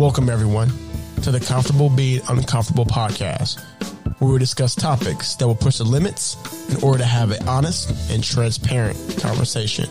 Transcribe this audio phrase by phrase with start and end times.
[0.00, 0.72] Welcome, everyone,
[1.24, 3.60] to the Comfortable Being Uncomfortable podcast,
[4.18, 6.38] where we discuss topics that will push the limits
[6.74, 9.90] in order to have an honest and transparent conversation.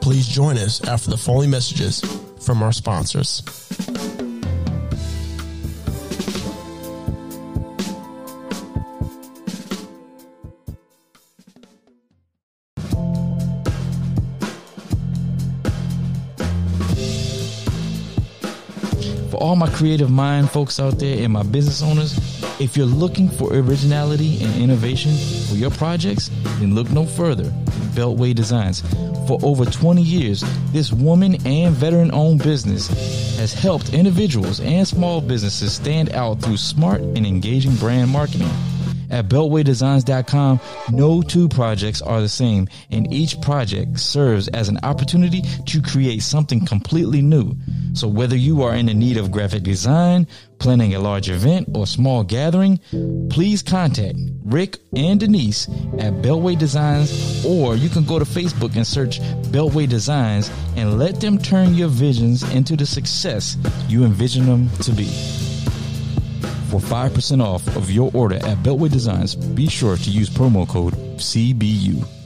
[0.00, 2.00] Please join us after the following messages
[2.46, 3.42] from our sponsors.
[19.64, 22.18] My creative mind folks out there and my business owners,
[22.60, 25.10] if you're looking for originality and innovation
[25.48, 26.28] for your projects,
[26.58, 27.44] then look no further.
[27.94, 28.82] Beltway Designs.
[29.26, 32.88] For over 20 years, this woman and veteran owned business
[33.38, 38.50] has helped individuals and small businesses stand out through smart and engaging brand marketing.
[39.10, 45.42] At BeltwayDesigns.com, no two projects are the same, and each project serves as an opportunity
[45.66, 47.54] to create something completely new.
[47.94, 50.26] So, whether you are in the need of graphic design,
[50.58, 52.80] planning a large event, or small gathering,
[53.30, 58.84] please contact Rick and Denise at Beltway Designs, or you can go to Facebook and
[58.84, 59.20] search
[59.52, 63.56] Beltway Designs and let them turn your visions into the success
[63.88, 65.06] you envision them to be.
[66.70, 70.94] For 5% off of your order at Beltway Designs, be sure to use promo code
[71.18, 72.23] CBU.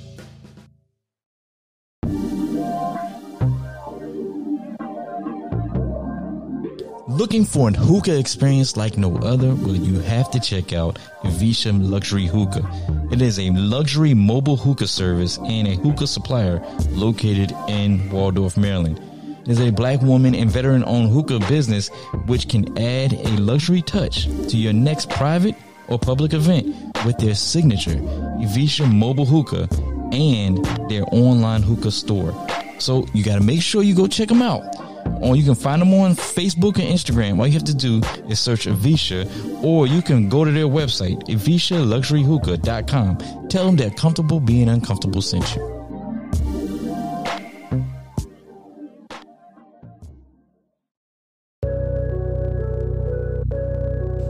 [7.19, 9.53] Looking for an hookah experience like no other?
[9.53, 12.65] Well, you have to check out Visha Luxury Hookah.
[13.11, 19.01] It is a luxury mobile hookah service and a hookah supplier located in Waldorf, Maryland
[19.43, 21.89] It is a black woman and veteran owned hookah business
[22.27, 25.57] which can add a luxury touch to your next private
[25.89, 26.73] or public event
[27.05, 27.97] with their signature
[28.39, 29.69] Evisha mobile hookah
[30.13, 32.33] and their online hookah store.
[32.79, 34.88] So you got to make sure you go check them out.
[35.21, 37.39] Or you can find them on Facebook and Instagram.
[37.39, 39.27] All you have to do is search Evisha,
[39.63, 43.49] or you can go to their website, evishaluxuryhookah.com.
[43.49, 45.78] Tell them that Comfortable Being Uncomfortable sent you.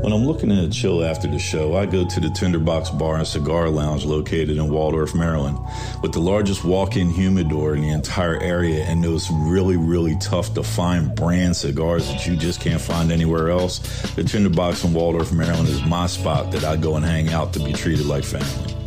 [0.09, 3.27] When I'm looking to chill after the show, I go to the Tinderbox Bar and
[3.27, 5.59] Cigar Lounge located in Waldorf, Maryland,
[6.01, 10.63] with the largest walk-in humidor in the entire area and those really, really tough to
[10.63, 13.81] find brand cigars that you just can't find anywhere else.
[14.13, 17.59] The Tinderbox in Waldorf, Maryland is my spot that I go and hang out to
[17.59, 18.78] be treated like family.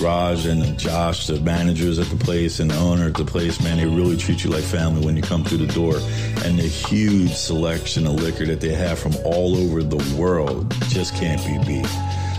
[0.00, 3.76] Raj and Josh, the managers at the place and the owner at the place, man,
[3.76, 5.96] they really treat you like family when you come through the door.
[6.44, 11.14] And the huge selection of liquor that they have from all over the world just
[11.14, 11.88] can't be beat.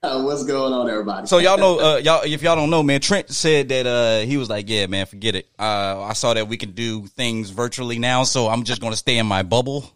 [0.01, 1.27] Uh, what's going on, everybody?
[1.27, 4.37] So y'all know, uh, y'all if y'all don't know, man, Trent said that uh, he
[4.37, 5.47] was like, "Yeah, man, forget it.
[5.57, 9.17] Uh, I saw that we can do things virtually now, so I'm just gonna stay
[9.17, 9.89] in my bubble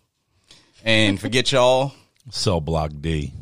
[0.83, 1.93] and forget y'all."
[2.29, 3.33] Cell Block D.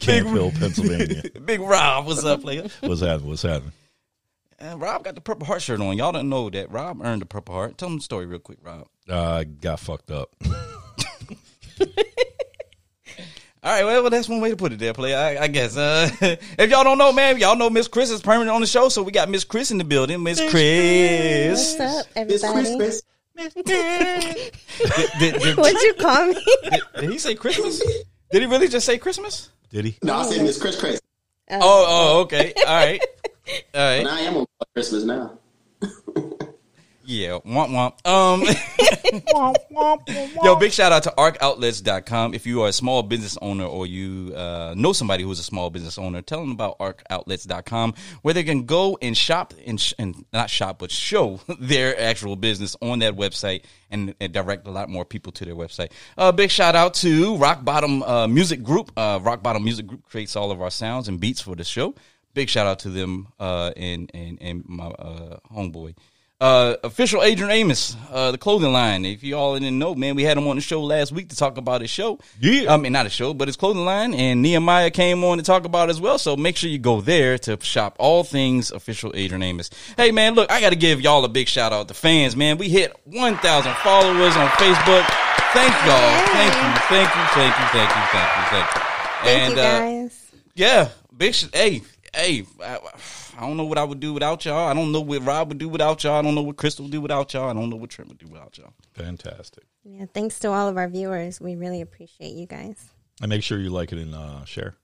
[0.00, 1.22] Canfield, Pennsylvania.
[1.44, 2.68] Big Rob, what's up, player?
[2.80, 3.28] What's happening?
[3.28, 3.72] What's happening?
[4.58, 5.96] And Rob got the Purple Heart shirt on.
[5.98, 7.76] Y'all don't know that Rob earned the Purple Heart.
[7.78, 8.86] Tell them the story real quick, Rob.
[9.08, 10.30] Uh, got fucked up.
[13.62, 15.16] All right, well, well, that's one way to put it there, player.
[15.16, 15.76] I, I guess.
[15.76, 18.88] Uh, if y'all don't know, man, y'all know Miss Crys is permanent on the show,
[18.88, 20.22] so we got Miss Crys in the building.
[20.22, 21.76] Miss Crys.
[21.76, 22.76] What's up, It's everybody?
[22.76, 23.02] Christmas.
[23.36, 24.52] Did, did-
[25.42, 26.34] did- What'd you call me?
[26.62, 27.80] did- did he say Christmas?
[28.30, 29.50] Did he really just say Christmas?
[29.70, 29.98] Did he?
[30.02, 31.00] No, I said Miss Crys Crys.
[31.50, 32.52] Oh, oh, okay.
[32.58, 33.00] All right.
[33.48, 34.00] All right.
[34.00, 35.38] And I am on Christmas now.
[37.08, 38.04] Yeah, womp womp.
[38.04, 38.42] Um,
[40.42, 42.34] yo, big shout out to arcoutlets.com.
[42.34, 45.70] If you are a small business owner or you uh, know somebody who's a small
[45.70, 50.24] business owner, tell them about arcoutlets.com where they can go and shop and, sh- and
[50.32, 54.88] not shop, but show their actual business on that website and, and direct a lot
[54.88, 55.92] more people to their website.
[56.18, 58.90] Uh, big shout out to Rock Bottom uh, Music Group.
[58.96, 61.94] Uh, Rock Bottom Music Group creates all of our sounds and beats for the show.
[62.36, 65.94] Big shout out to them uh, and, and, and my uh, homeboy.
[66.38, 69.06] Uh, official Adrian Amos, uh, the clothing line.
[69.06, 71.36] If you all didn't know, man, we had him on the show last week to
[71.36, 72.18] talk about his show.
[72.38, 72.74] Yeah.
[72.74, 74.12] I mean, not a show, but his clothing line.
[74.12, 76.18] And Nehemiah came on to talk about it as well.
[76.18, 79.70] So make sure you go there to shop all things official Adrian Amos.
[79.96, 82.58] Hey, man, look, I got to give y'all a big shout out to fans, man.
[82.58, 85.06] We hit 1,000 followers on Facebook.
[85.54, 86.26] Thank y'all.
[86.36, 86.80] Thank you.
[86.90, 87.22] Thank you.
[87.32, 87.64] Thank you.
[87.72, 88.02] Thank you.
[88.12, 88.42] Thank you.
[88.50, 88.80] Thank you.
[89.22, 90.08] Thank and, you uh,
[90.56, 91.34] yeah, big.
[91.34, 91.82] Sh- hey,
[92.16, 92.44] hey.
[92.62, 92.78] I,
[93.36, 94.68] I don't know what I would do without y'all.
[94.68, 96.14] I don't know what Rob would do without y'all.
[96.14, 97.48] I don't know what Crystal would do without y'all.
[97.48, 98.72] I don't know what Trent would do without y'all.
[98.94, 99.64] Fantastic.
[99.84, 101.40] yeah, thanks to all of our viewers.
[101.40, 102.90] We really appreciate you guys.
[103.20, 104.74] And make sure you like it and uh, share.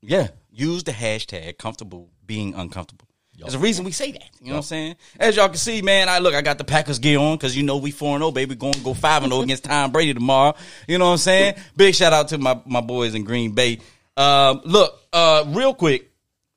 [0.00, 3.06] Yeah, use the hashtag comfortable being uncomfortable.
[3.40, 4.30] There's a reason we say that.
[4.40, 4.96] You know what I'm saying?
[5.18, 7.62] As y'all can see, man, I look, I got the Packers gear on because you
[7.62, 8.54] know we 4 0, baby.
[8.54, 10.54] Going to go 5 0 against Tom Brady tomorrow.
[10.86, 11.54] You know what I'm saying?
[11.76, 13.80] Big shout out to my, my boys in Green Bay.
[14.16, 16.09] Um, look, uh, real quick,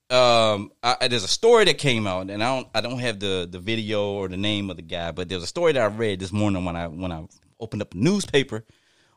[0.10, 3.48] um, I, there's a story that came out, and I don't, I don't have the
[3.50, 6.20] the video or the name of the guy, but there's a story that I read
[6.20, 7.26] this morning when I when I
[7.60, 8.64] opened up a newspaper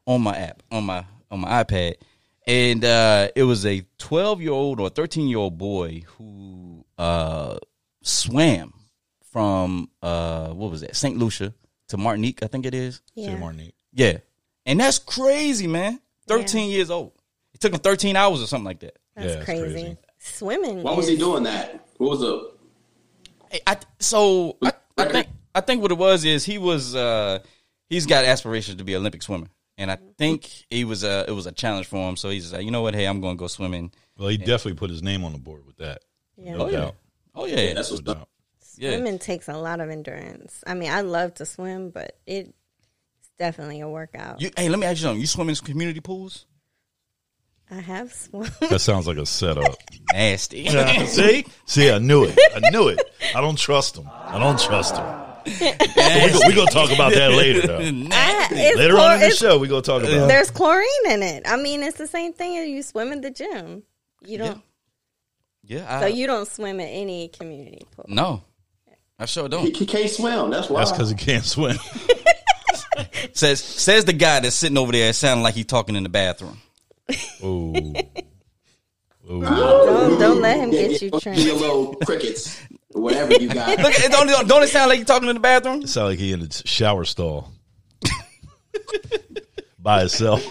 [0.06, 1.96] on my app on my on my iPad,
[2.46, 7.58] and uh, it was a 12 year old or 13 year old boy who uh,
[8.02, 8.72] swam
[9.32, 11.52] from uh, what was that Saint Lucia
[11.88, 13.02] to Martinique, I think it is.
[13.14, 13.26] Yeah.
[13.26, 13.74] Say Martinique.
[13.92, 14.18] Yeah,
[14.64, 16.00] and that's crazy, man.
[16.28, 17.12] 13 years old.
[17.54, 18.96] It took him 13 hours or something like that.
[19.14, 19.62] That's Yeah, crazy.
[19.72, 19.96] crazy.
[20.26, 20.82] Swimming.
[20.82, 21.86] Why was he doing that?
[21.98, 22.50] What was the?
[23.50, 27.38] Hey, I so I, I think I think what it was is he was uh
[27.88, 29.46] he's got aspirations to be an Olympic swimmer,
[29.78, 32.16] and I think he was a it was a challenge for him.
[32.16, 32.94] So he's like, you know what?
[32.94, 33.92] Hey, I'm going to go swimming.
[34.18, 36.02] Well, he definitely put his name on the board with that.
[36.36, 36.56] Yeah.
[36.56, 36.94] No Oh yeah, doubt.
[37.34, 38.18] oh yeah, That's what's up.
[38.18, 38.28] doubt.
[38.76, 38.90] yeah.
[38.90, 40.62] Swimming takes a lot of endurance.
[40.66, 42.50] I mean, I love to swim, but it's
[43.38, 44.40] definitely a workout.
[44.40, 45.20] You, hey, let me ask you something.
[45.20, 46.46] You swim in community pools?
[47.70, 48.48] I have swum.
[48.70, 49.74] That sounds like a setup.
[50.12, 50.66] Nasty.
[51.06, 51.44] See?
[51.66, 52.38] See, I knew it.
[52.54, 53.00] I knew it.
[53.34, 54.08] I don't trust him.
[54.14, 55.04] I don't trust him.
[55.46, 57.78] We're going to talk about that later, though.
[58.12, 60.28] I, Later chlor- on in the show, we're going to talk about it.
[60.28, 61.44] There's chlorine in it.
[61.46, 63.82] I mean, it's the same thing as you swim in the gym.
[64.24, 64.62] You don't.
[65.62, 68.06] yeah, I, So you don't swim at any community pool.
[68.08, 68.42] no,
[69.20, 69.74] I sure don't.
[69.76, 70.50] he can't swim.
[70.50, 70.80] That's why.
[70.80, 71.76] That's because he can't swim.
[73.34, 76.58] Says says the guy that's sitting over there sounding like he's talking in the bathroom.
[77.44, 77.72] Ooh.
[79.30, 79.40] Ooh.
[79.42, 81.38] Don't don't let him get you Give trained.
[81.40, 82.60] your little crickets,
[82.92, 83.78] whatever you got.
[83.80, 85.82] Look, it don't don't it sound like he's talking in the bathroom?
[85.82, 87.52] It sound like he in the shower stall
[89.78, 90.44] by himself.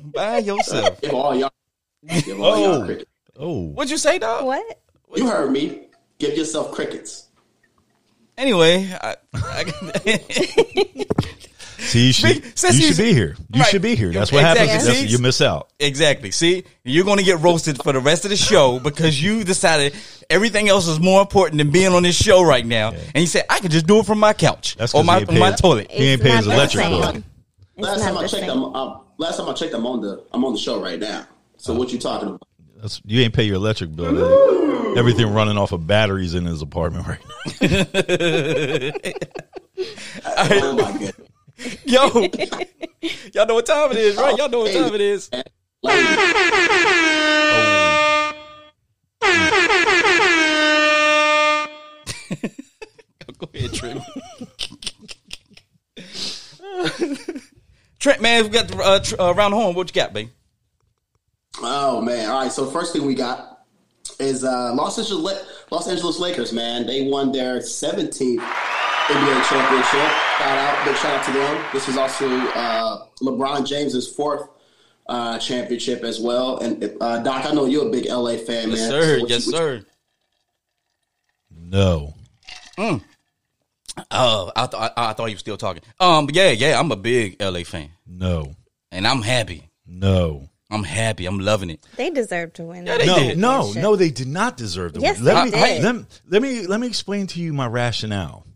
[0.00, 1.00] By yourself.
[1.00, 1.52] Give all y'all.
[2.24, 2.64] Give all Oh.
[2.78, 3.10] y'all crickets.
[3.38, 4.44] Oh, What'd you say, dog?
[4.44, 4.80] What?
[5.14, 5.86] You heard me.
[6.18, 7.28] Give yourself crickets.
[8.36, 9.64] Anyway, I, I,
[11.80, 13.36] see, you should, Since you should be here.
[13.52, 13.68] You Right.
[13.70, 14.12] should be here.
[14.12, 14.66] That's what Exactly.
[14.68, 14.86] happens.
[14.86, 15.68] That's, you miss out.
[15.78, 16.30] exactly.
[16.30, 19.94] See, you're going to get roasted for the rest of the show because you decided
[20.28, 23.44] everything else is more important than being on this show right now, and you said
[23.50, 25.58] I could just do it from my couch That's or 'cause my he my paid-
[25.58, 25.90] toilet.
[25.90, 27.02] He ain't paying his electric bill.
[27.08, 27.24] It's
[27.76, 28.64] Last time I the checked, same.
[28.74, 31.26] I'm, last time I checked, I'm on the I'm on the show right now.
[31.56, 32.42] So uh, what you talking about?
[32.80, 34.96] That's, you ain't pay your electric bill.
[34.98, 37.18] Everything running off of batteries in his apartment right
[37.60, 38.90] now.
[40.52, 41.12] Oh my goodness.
[41.84, 42.08] Yo,
[43.32, 44.36] y'all know what time it is, right?
[44.36, 45.30] Y'all know what time it is.
[45.32, 45.44] Like,
[53.38, 54.02] Go ahead, Trent.
[57.98, 59.74] Trent, man, we got the, uh, tr- uh, around the horn.
[59.74, 60.30] What you got, babe?
[61.60, 62.30] Oh man!
[62.30, 62.52] All right.
[62.52, 63.59] So first thing we got
[64.20, 66.52] is uh, Los Angeles Los Angeles Lakers.
[66.52, 70.10] Man, they won their 17th NBA championship.
[70.38, 71.64] Shout out, big shout out to them.
[71.72, 74.48] This is also uh, LeBron James's fourth
[75.08, 76.58] uh, championship as well.
[76.58, 78.76] And uh, Doc, I know you're a big LA fan, man.
[78.78, 78.90] Yes, man.
[78.90, 79.18] sir.
[79.20, 79.84] So Yes, you- what sir.
[81.50, 82.14] No.
[84.10, 85.82] Oh, I, th- I, I thought you were still talking.
[85.98, 88.54] Um, yeah, yeah, I'm a big LA fan, No.
[88.92, 89.68] and I'm happy.
[89.86, 90.48] No.
[90.70, 91.26] I'm happy.
[91.26, 91.84] I'm loving it.
[91.96, 92.86] They deserve to win.
[92.86, 93.38] Yeah, they No, did.
[93.38, 95.24] no, no, they did not deserve to Yes, win.
[95.26, 95.82] Let me, did.
[95.82, 98.46] Let, let me let me explain to you my rationale.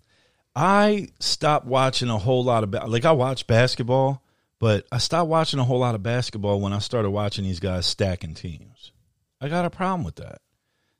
[0.56, 4.22] I stopped watching a whole lot of ba- like I watch basketball,
[4.60, 7.86] but I stopped watching a whole lot of basketball when I started watching these guys
[7.86, 8.92] stacking teams.
[9.40, 10.40] I got a problem with that.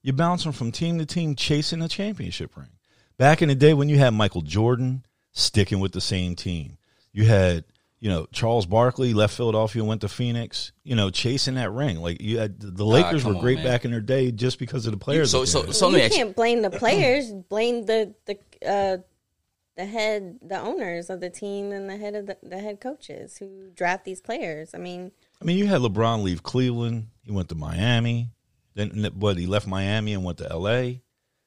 [0.03, 2.69] You're bouncing from team to team chasing a championship ring.
[3.17, 6.77] back in the day when you had Michael Jordan sticking with the same team,
[7.13, 7.65] you had
[8.05, 10.73] you know Charles Barkley left Philadelphia and went to Phoenix.
[10.83, 12.03] You know, chasing that ring.
[12.03, 13.67] Like you had the Lakers come were great man.
[13.67, 15.31] back in their day just because of the players.
[15.31, 17.33] So that they so so you can't blame the players.
[17.33, 18.99] Blame the the uh,
[19.79, 23.39] the head, the owners of the team, and the head of the, the head coaches
[23.39, 24.75] who draft these players.
[24.75, 27.07] I mean, I mean, you had LeBron leave Cleveland.
[27.23, 28.33] He went to Miami.
[28.75, 29.39] Then what?
[29.39, 31.01] He left Miami and went to L.A.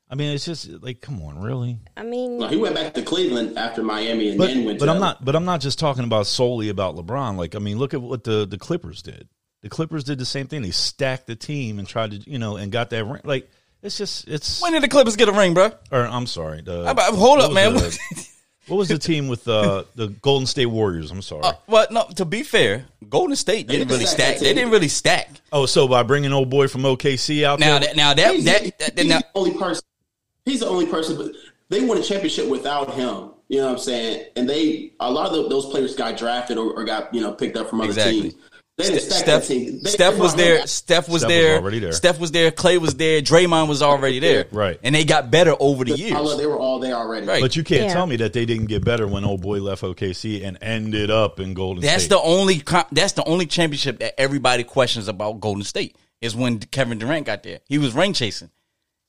[0.10, 1.80] I mean, it's just like, come on, really.
[1.98, 4.86] I mean, No, he went back to Cleveland after Miami and But, then went but
[4.86, 5.24] to I'm not.
[5.26, 7.36] But I'm not just talking about solely about LeBron.
[7.38, 9.28] Like, I mean, look at what the the Clippers did.
[9.64, 10.62] The Clippers did the same thing.
[10.62, 13.22] They stacked the team and tried to, you know, and got that ring.
[13.26, 13.50] Like,
[13.82, 14.62] it's just, it's.
[14.62, 15.72] When did the Clippers get a ring, bro?
[15.92, 16.62] Or I'm sorry.
[16.62, 17.74] The, How about- hold up, man.
[17.74, 18.28] the-
[18.68, 21.10] what was the team with uh, the Golden State Warriors?
[21.12, 21.44] I'm sorry.
[21.44, 22.06] Uh, well, no.
[22.18, 24.40] To be fair, Golden State didn't didn't really stack stack.
[24.40, 25.30] They didn't really stack.
[25.54, 28.44] oh, so by bringing old boy from OKC out Now there, that now that he's,
[28.46, 29.84] that, he's that now, the only person.
[30.48, 31.32] He's the only person, but
[31.70, 33.32] they won a championship without him.
[33.50, 34.26] You know what I'm saying?
[34.36, 37.34] And they a lot of the, those players got drafted or, or got you know
[37.34, 38.22] picked up from other Exactly.
[38.22, 38.36] teams.
[38.78, 39.48] They Steph.
[39.48, 40.68] They, Steph was there.
[40.68, 41.58] Steph was Steph was there.
[41.58, 41.92] already there.
[41.94, 42.52] Steph was there.
[42.52, 43.22] Clay was there.
[43.22, 44.46] Draymond was already there.
[44.52, 44.80] Right.
[44.84, 46.38] And they got better over the I love years.
[46.38, 47.26] they were all there already.
[47.26, 47.42] Right.
[47.42, 47.94] But you can't Yeah.
[47.94, 51.40] tell me that they didn't get better when old boy left OKC and ended up
[51.40, 52.10] in Golden That's State.
[52.12, 52.62] the only.
[52.92, 57.42] That's the only championship that everybody questions about Golden State is when Kevin Durant got
[57.42, 57.62] there.
[57.68, 58.52] He was ring chasing.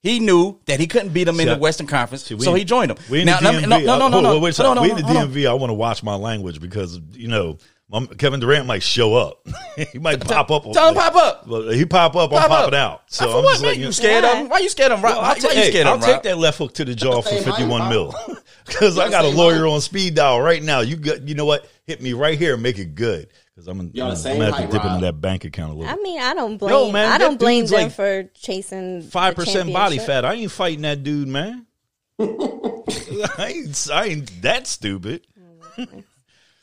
[0.03, 2.65] He knew that he couldn't beat them in the Western Conference, See, we so he
[2.65, 2.99] joined them.
[3.11, 4.91] We in now, the now- no, no, no, Uh, no, no, wait no, no, we
[4.91, 5.29] in the hold on.
[5.33, 5.49] DMV.
[5.51, 7.59] I want to watch my language because you know
[7.91, 9.45] my, Kevin Durant might show up.
[9.93, 10.71] he might pop up.
[10.73, 11.47] tell him pop up.
[11.49, 12.31] Well, he pop up.
[12.33, 12.59] I'm Pop up.
[12.65, 13.03] popping out.
[13.09, 13.75] So I'm what, just man?
[13.81, 13.93] You you.
[13.93, 14.37] scared of Why?
[14.41, 14.49] him?
[14.51, 15.03] Why you scared of him?
[15.05, 16.85] Well, Why, I'll, why ta- you hey, scared I'll of take that left hook to
[16.85, 18.15] the jaw for 51 mil
[18.67, 20.81] because I got a lawyer on speed dial right now.
[20.81, 21.69] You got, you know what?
[21.87, 23.29] Hit me right here and make it good
[23.59, 25.75] because I'm, I'm, Y'all I'm gonna have to height, dip into that bank account a
[25.75, 25.91] little.
[25.91, 26.03] I bit.
[26.05, 26.71] mean, I don't blame.
[26.71, 30.07] No, man, I that don't blame dude's them like for chasing Five percent body championship.
[30.07, 30.25] fat.
[30.25, 31.67] I ain't fighting that dude, man.
[32.21, 35.27] I ain't, I ain't that stupid.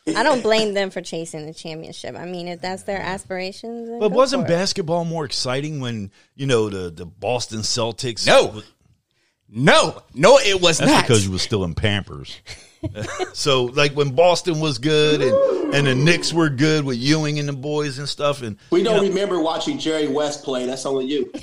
[0.07, 2.15] I don't blame them for chasing the championship.
[2.15, 4.55] I mean, if that's their aspirations, then But go wasn't for it.
[4.55, 8.25] basketball more exciting when you know the the Boston Celtics?
[8.25, 8.61] No.
[9.49, 11.03] No, no, it was that's not.
[11.03, 12.39] because you were still in Pampers.
[13.33, 15.31] so like when Boston was good and
[15.75, 19.01] and the Knicks were good with Ewing and the boys and stuff, and We don't
[19.07, 20.65] remember watching Jerry West play.
[20.65, 21.31] That's only you.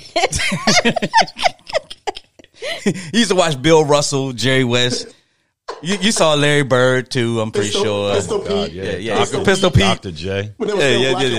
[2.83, 5.13] He used to watch Bill Russell, Jerry West.
[5.81, 7.41] You, you saw Larry Bird too.
[7.41, 8.15] I'm pretty Pistol- sure.
[8.15, 8.75] Pistol oh, God, Pete.
[8.75, 9.15] yeah, Yeah, yeah.
[9.25, 9.43] Dr.
[9.43, 9.81] Pistol Pete.
[9.81, 10.11] Dr.
[10.11, 10.53] J.
[10.57, 11.37] When it was Yeah, yeah, black yeah,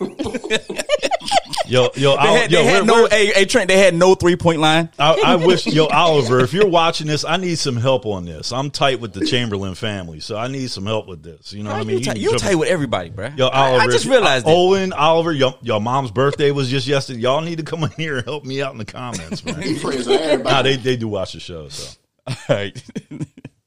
[0.00, 1.28] and white.
[1.72, 2.92] Yo, yo, They had, yo, they had where- no.
[2.94, 3.68] where- Hey, hey, Trent.
[3.68, 4.90] They had no three point line.
[4.98, 8.52] I, I wish, yo, Oliver, if you're watching this, I need some help on this.
[8.52, 11.54] I'm tight with the Chamberlain family, so I need some help with this.
[11.54, 12.00] You know what I mean?
[12.00, 13.30] you, tight, can you tight with everybody, bro.
[13.36, 14.50] Yo, I, Oliver, I just if- realized that.
[14.52, 17.20] Owen, Oliver, your, your mom's birthday was just yesterday.
[17.20, 19.54] Y'all need to come in here and help me out in the comments, man.
[19.76, 20.54] Friends with everybody.
[20.54, 22.82] nah, they they do watch the show, so All right.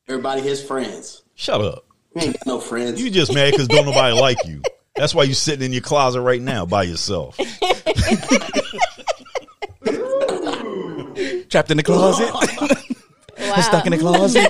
[0.07, 1.24] everybody his friends.
[1.33, 1.85] shut up.
[2.13, 3.01] He ain't got no friends.
[3.01, 4.62] You just mad because don't nobody like you.
[4.95, 7.37] That's why you're sitting in your closet right now by yourself.
[11.49, 12.31] Trapped in the closet.
[13.37, 13.55] Wow.
[13.61, 14.49] Stuck in the closet.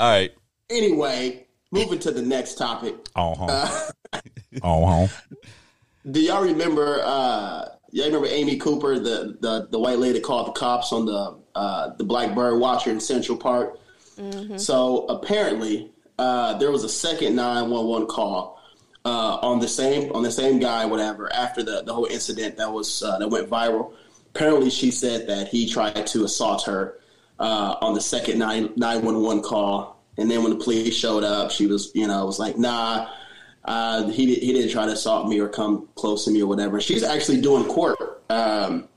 [0.00, 0.32] All right.
[0.70, 2.94] anyway, moving to the next topic.
[3.14, 4.20] Oh, huh.
[4.62, 5.06] oh, huh.
[6.10, 7.02] Do y'all remember?
[7.04, 11.38] Uh, y'all remember Amy Cooper, the, the the white lady called the cops on the
[11.54, 13.78] uh, the Black Bird Watcher in Central Park?
[14.56, 18.60] So apparently, uh, there was a second nine one one call
[19.04, 21.32] uh, on the same on the same guy, whatever.
[21.32, 23.92] After the the whole incident that was uh, that went viral,
[24.34, 26.98] apparently she said that he tried to assault her
[27.38, 31.24] uh, on the second nine nine one one call, and then when the police showed
[31.24, 33.08] up, she was you know was like, nah.
[33.64, 36.46] Uh, he did, he didn't try to assault me or come close to me or
[36.46, 36.80] whatever.
[36.80, 38.22] She's actually doing court.
[38.30, 38.88] Um,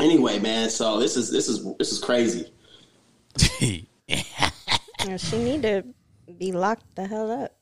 [0.00, 0.70] anyway, man.
[0.70, 2.50] So this is this is this is crazy.
[5.06, 5.84] Yeah, she need to
[6.38, 7.56] be locked the hell up.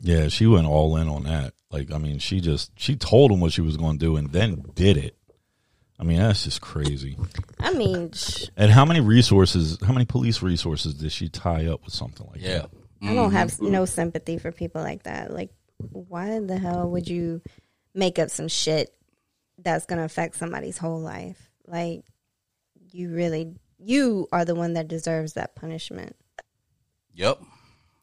[0.00, 1.54] Yeah, she went all in on that.
[1.70, 4.30] Like, I mean, she just she told him what she was going to do and
[4.30, 5.16] then did it.
[5.98, 7.18] I mean, that's just crazy.
[7.58, 11.84] I mean, sh- And how many resources, how many police resources did she tie up
[11.84, 12.58] with something like Yeah.
[12.58, 12.70] that?
[13.02, 13.72] I don't have mm-hmm.
[13.72, 15.32] no sympathy for people like that.
[15.32, 15.50] Like,
[15.90, 17.42] why the hell would you
[17.94, 18.94] make up some shit
[19.58, 21.50] that's gonna affect somebody's whole life?
[21.66, 22.04] Like,
[22.92, 26.16] you really, you are the one that deserves that punishment.
[27.14, 27.40] Yep.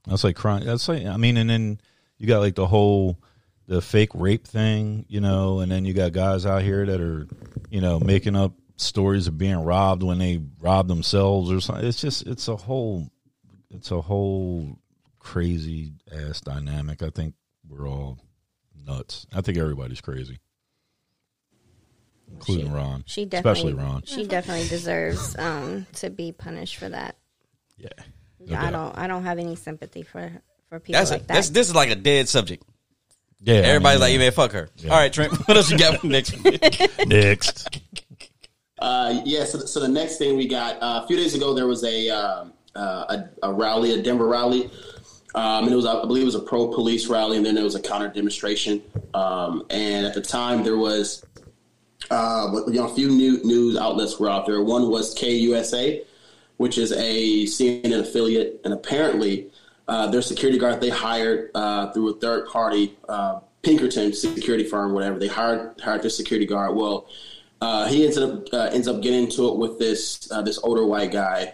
[0.07, 0.65] That's like crime.
[0.65, 1.79] That's like I mean, and then
[2.17, 3.19] you got like the whole
[3.67, 7.27] the fake rape thing, you know, and then you got guys out here that are,
[7.69, 11.85] you know, making up stories of being robbed when they robbed themselves or something.
[11.85, 13.09] It's just it's a whole
[13.71, 14.77] it's a whole
[15.19, 17.01] crazy ass dynamic.
[17.01, 17.33] I think
[17.67, 18.19] we're all
[18.85, 19.25] nuts.
[19.33, 20.39] I think everybody's crazy.
[22.31, 24.03] including Ron, She definitely, especially Ron.
[24.05, 27.17] She definitely deserves um, to be punished for that.
[27.77, 27.89] Yeah,
[28.53, 28.97] I don't.
[28.97, 30.31] I don't have any sympathy for
[30.69, 31.33] for people That's, like a, that.
[31.33, 32.63] that's this is like a dead subject.
[33.41, 33.55] yeah.
[33.55, 34.69] I Everybody's mean, like, man, fuck her.
[34.85, 36.35] All right, Trent, what else you got next
[37.05, 37.79] next.
[38.79, 41.67] Uh, yeah, so, so the next thing we got uh, a few days ago, there
[41.67, 43.05] was a um, uh,
[43.43, 44.69] a, a rally, a Denver rally.
[45.33, 47.63] Um, and it was, I believe, it was a pro police rally, and then there
[47.63, 48.81] was a counter demonstration.
[49.13, 51.25] Um, and at the time, there was,
[52.09, 54.61] uh, you know, a few new news outlets were out there.
[54.61, 56.05] One was KUSA,
[56.57, 59.51] which is a CNN affiliate, and apparently,
[59.88, 64.93] uh, their security guard they hired uh, through a third party, uh, Pinkerton security firm,
[64.93, 65.19] whatever.
[65.19, 66.75] They hired hired their security guard.
[66.75, 67.07] Well,
[67.62, 70.85] uh, he ends up uh, ends up getting into it with this uh, this older
[70.85, 71.53] white guy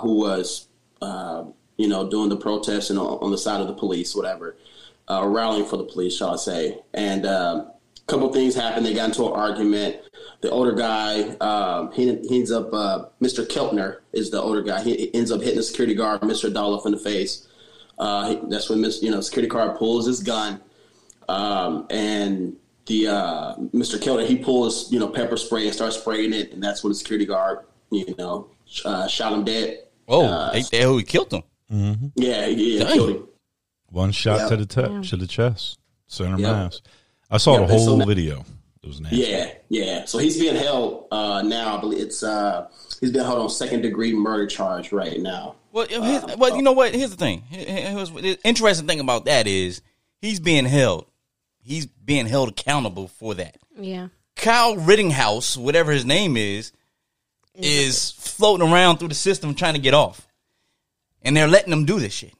[0.00, 0.68] who was
[1.00, 4.56] you know doing the protest and on, on the side of the police, whatever,
[5.08, 6.78] rallying for the police, shall I say?
[6.94, 7.70] And um,
[8.08, 8.86] a couple things happened.
[8.86, 9.96] They got into an argument.
[10.40, 13.46] The older guy, um, he, he ends up uh, Mr.
[13.46, 14.82] Keltner is the older guy.
[14.82, 16.52] He, he ends up hitting the security guard, Mr.
[16.52, 17.46] Dolph, in the face.
[17.98, 19.02] Uh, he, that's when Mr.
[19.02, 20.60] you know security guard pulls his gun
[21.28, 23.98] um, and the uh, Mr.
[23.98, 26.94] Keltner he pulls you know pepper spray and starts spraying it, and that's when the
[26.94, 27.58] security guard
[27.90, 28.48] you know
[28.84, 29.80] uh, shot him dead.
[30.06, 31.42] Oh, Uh, they, they who killed him.
[32.14, 32.92] Yeah, yeah, Dang.
[32.94, 33.28] killed him.
[33.90, 34.48] One shot Yeah.
[34.50, 36.52] to the te- to the chest, center Yeah.
[36.52, 36.80] mass.
[37.30, 38.44] I saw Yeah, the and so whole now- video.
[38.82, 39.18] It was nasty.
[39.18, 40.04] Yeah, yeah.
[40.06, 41.76] So he's being held uh, now.
[41.76, 42.68] I believe it's uh,
[43.00, 45.56] he's being held on second degree murder charge right now.
[45.72, 46.94] Well, here's, well, you know what?
[46.94, 47.42] Here's the thing.
[47.50, 49.82] Here- here- here's the interesting thing about that is
[50.22, 51.06] he's being held.
[51.60, 53.56] He's being held accountable for that.
[53.78, 54.08] yeah.
[54.36, 56.70] Kyle Rittenhouse, whatever his name is,
[57.54, 60.28] is floating around through the system trying to get off,
[61.22, 62.32] and they're letting him do this shit.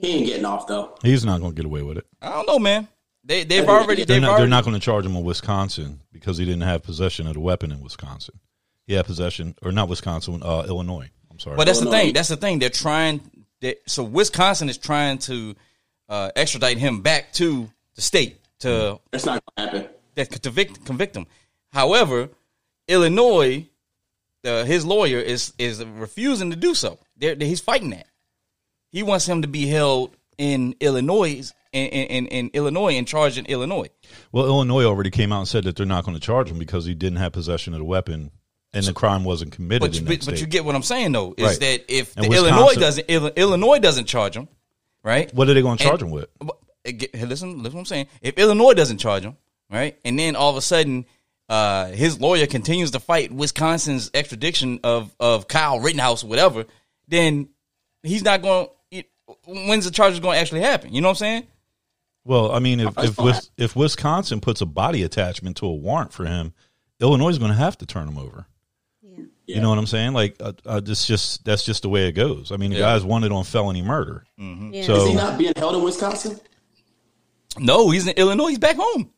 [0.00, 0.96] He ain't getting off though.
[1.02, 2.06] He's not going to get away with it.
[2.22, 2.88] I don't know, man.
[3.24, 6.00] They they've already They're they've not, already they're not going to charge him in Wisconsin
[6.12, 8.40] because he didn't have possession of the weapon in Wisconsin.
[8.86, 11.08] He had possession, or not Wisconsin, uh, Illinois.
[11.30, 11.56] I'm sorry.
[11.56, 12.12] But that's the thing.
[12.12, 12.58] That's the thing.
[12.58, 13.20] They're trying.
[13.60, 15.54] They, so Wisconsin is trying to
[16.08, 19.88] uh, extradite him back to the state to That's not gonna happen.
[20.16, 21.26] that to convict, convict him.
[21.72, 22.28] However,
[22.88, 23.66] Illinois,
[24.44, 26.98] uh, his lawyer is is refusing to do so.
[27.16, 28.06] They're, he's fighting that.
[28.90, 33.46] He wants him to be held in Illinois in, in, in Illinois and charged in
[33.46, 33.88] Illinois.
[34.30, 36.84] well, Illinois already came out and said that they're not going to charge him because
[36.84, 38.30] he didn't have possession of the weapon
[38.74, 41.34] and the crime wasn't committed But you, but, but you get what I'm saying though
[41.36, 41.60] is Right.
[41.60, 44.48] that if the Illinois doesn't Illinois doesn't charge him,
[45.02, 45.32] right?
[45.34, 46.28] what are they going to And- charge him with?
[46.84, 48.06] Hey, listen, listen what I'm saying.
[48.22, 49.36] If Illinois doesn't charge him,
[49.70, 51.06] right, and then all of a sudden
[51.48, 56.64] uh, his lawyer continues to fight Wisconsin's extradition of of Kyle Rittenhouse, or whatever,
[57.08, 57.48] then
[58.02, 58.68] he's not going.
[59.46, 60.92] When's the charges going to actually happen?
[60.94, 61.46] You know what I'm saying?
[62.24, 63.18] Well, I mean, if That's if.
[63.18, 66.52] Wis- if Wisconsin puts a body attachment to a warrant for him,
[67.00, 68.46] Illinois is going to have to turn him over.
[69.44, 69.56] Yeah.
[69.56, 70.12] You know what I'm saying?
[70.12, 72.52] Like, uh, uh, this just that's just the way it goes.
[72.52, 72.92] I mean, the Yeah.
[72.92, 74.24] guy's wanted on felony murder.
[74.38, 74.84] Yeah.
[74.84, 76.38] So Is he not being held in Wisconsin?
[77.58, 78.48] No, he's in Illinois.
[78.48, 79.10] He's back home.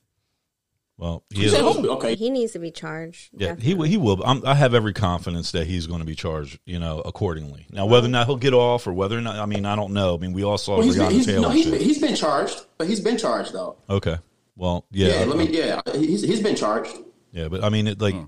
[0.96, 1.84] Well, he is, at home.
[1.84, 2.14] Okay.
[2.14, 3.30] he needs to be charged.
[3.32, 4.22] yeah, he will- he will.
[4.24, 6.60] I'm, I have every confidence that he's going to be charged.
[6.66, 7.66] You know, accordingly.
[7.70, 8.18] Now, whether or uh-huh.
[8.18, 10.14] not he'll get off or whether or not, I mean, I don't know.
[10.14, 11.40] I mean, we all saw Well, he's been, Breonna he's, Taylor.
[11.42, 13.76] no, he's, he's been charged, but he's been charged though.
[13.90, 14.18] okay.
[14.56, 15.48] Well, yeah, Yeah, let me.
[15.50, 16.96] Yeah, he's he's been charged.
[17.32, 18.24] Yeah, but I mean, it, like, hmm.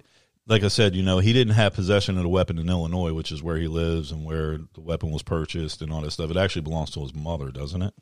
[0.49, 3.31] like I said, you know, he didn't have possession of the weapon in Illinois, which
[3.31, 6.31] is where he lives and where the weapon was purchased and all that stuff.
[6.31, 7.95] It actually belongs to his mother, doesn't it?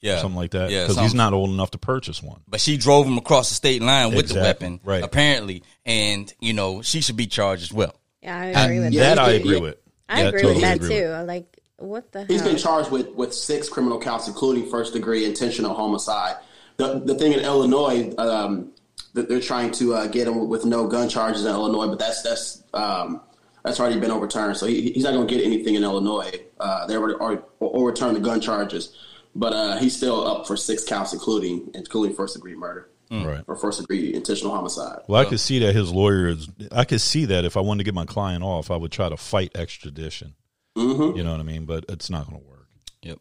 [0.00, 0.70] Yeah, Something like that.
[0.70, 2.40] Yeah, because he's not old enough to purchase one.
[2.48, 5.04] But she drove him across the state line with Exactly, the weapon, right.
[5.04, 7.94] Apparently, and you know she should be charged as well.
[8.22, 9.16] Yeah, I agree with that.
[9.16, 9.60] that I agree yeah.
[9.60, 9.76] with.
[10.08, 11.08] I Yeah, agree totally with that agree too.
[11.26, 12.50] Like, what the He's hell?
[12.50, 16.36] been charged with, with six criminal counts, including first degree intentional homicide.
[16.78, 18.72] The the thing in Illinois, um,
[19.14, 22.22] that they're trying to uh, get him with no gun charges in Illinois, but that's
[22.22, 23.20] that's um,
[23.64, 24.56] that's already been overturned.
[24.56, 26.32] So he, he's not going to get anything in Illinois.
[26.58, 28.96] Uh, they already or, or overturned the gun charges,
[29.34, 33.42] but uh, he's still up for six counts, including including first degree murder Right.
[33.48, 35.00] or first degree intentional homicide.
[35.08, 36.48] Well, I could see that his lawyer is.
[36.70, 39.08] I could see that if I wanted to get my client off, I would try
[39.08, 40.34] to fight extradition.
[40.78, 41.16] Mm-hmm.
[41.16, 41.64] You know what I mean?
[41.64, 42.68] But it's not going to work.
[43.02, 43.18] Yep.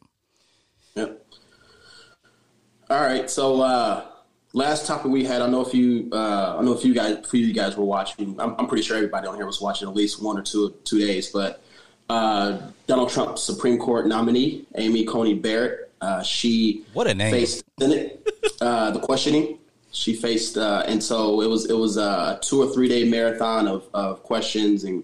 [0.95, 1.25] Yep.
[2.89, 3.29] All right.
[3.29, 4.05] So uh,
[4.53, 7.41] last topic we had, I know if you, uh, I know if you guys, few
[7.43, 8.39] of you guys were watching.
[8.39, 10.99] I'm, I'm pretty sure everybody on here was watching at least one or two two
[10.99, 11.29] days.
[11.29, 11.61] But
[12.09, 17.31] uh, Donald Trump Supreme Court nominee Amy Coney Barrett, uh, she What a name.
[17.31, 18.27] faced Senate
[18.61, 19.59] uh, the questioning.
[19.91, 23.67] She faced, uh, and so it was it was a two or three day marathon
[23.67, 25.03] of, of questions and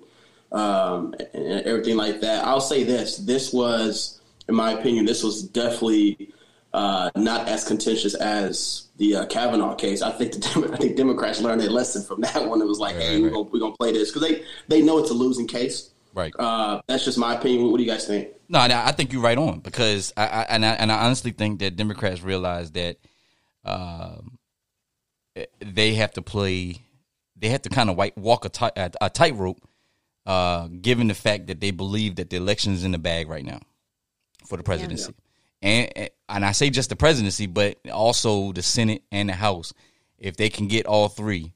[0.51, 2.45] um, and everything like that.
[2.45, 6.31] I'll say this: this was, in my opinion, this was definitely
[6.73, 10.03] uh, not as contentious as the uh, Kavanaugh case.
[10.03, 12.61] I think the Dem- I think Democrats learned a lesson from that one.
[12.61, 15.09] It was like, hey, we're gonna, we're gonna play this because they they know it's
[15.09, 15.89] a losing case.
[16.15, 16.33] Right.
[16.39, 17.69] Uh, that's just my opinion.
[17.69, 18.29] What do you guys think?
[18.47, 21.31] No, I I think you're right on because I, I and I and I honestly
[21.31, 22.97] think that Democrats realize that
[23.65, 24.37] um,
[25.59, 26.77] they have to play,
[27.35, 29.61] they have to kind of white, walk a tight a, tightrope,
[30.25, 33.45] uh, given the fact that they believe that the election is in the bag right
[33.45, 33.59] now
[34.47, 35.13] for the presidency,
[35.61, 39.73] and and I say just the presidency, but also the Senate and the House.
[40.17, 41.51] If they can get all three,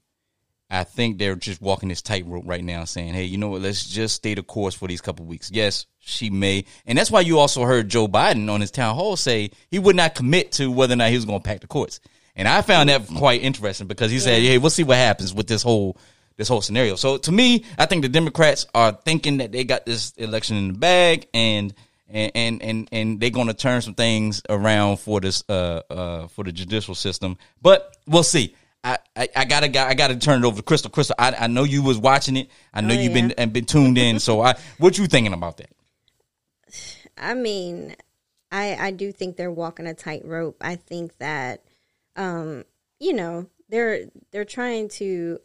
[0.70, 3.62] I think they're just walking this tightrope right now, saying, "Hey, you know what?
[3.62, 7.20] Let's just stay the course for these couple weeks." Yes, she may, and that's why
[7.20, 10.70] you also heard Joe Biden on his town hall say he would not commit to
[10.70, 12.00] whether or not he was going to pack the courts.
[12.36, 15.48] And I found that quite interesting because he said, "Hey, we'll see what happens with
[15.48, 15.96] this whole
[16.36, 19.86] this whole scenario." So to me, I think the Democrats are thinking that they got
[19.86, 21.74] this election in the bag, and
[22.08, 26.28] and and and, and they're going to turn some things around for this uh uh
[26.28, 27.36] for the judicial system.
[27.60, 28.54] But we'll see.
[28.82, 30.90] I, I, I gotta I gotta turn it over to Crystal.
[30.90, 32.48] Crystal, I, I know you was watching it.
[32.72, 34.18] I know Oh, you've been and been tuned in.
[34.20, 35.70] So I, what you thinking about that?
[37.18, 37.96] I mean,
[38.50, 40.56] I I do think they're walking a tightrope.
[40.62, 41.62] I think that,
[42.16, 42.64] um,
[42.98, 45.40] you know, they're they're trying to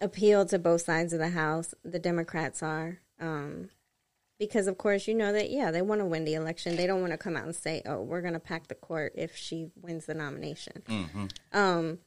[0.00, 1.74] appeal to both sides of the house.
[1.84, 3.70] The Democrats are, um,
[4.38, 6.76] because of course you know that yeah they want to win the election.
[6.76, 9.12] They don't want to come out and say, oh, we're going to pack the court
[9.16, 10.82] if she wins the nomination.
[11.52, 11.98] Um,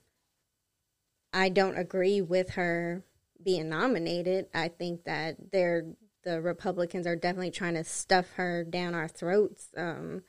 [1.34, 3.04] I don't agree with her
[3.44, 4.48] being nominated.
[4.54, 5.86] I think that they're
[6.24, 10.22] the Republicans are definitely trying to stuff her down our throats, um,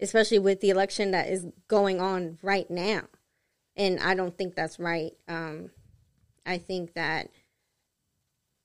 [0.00, 3.02] especially with the election that is going on right now.
[3.76, 5.12] And I don't think that's right.
[5.28, 5.70] Um,
[6.46, 7.28] I think that,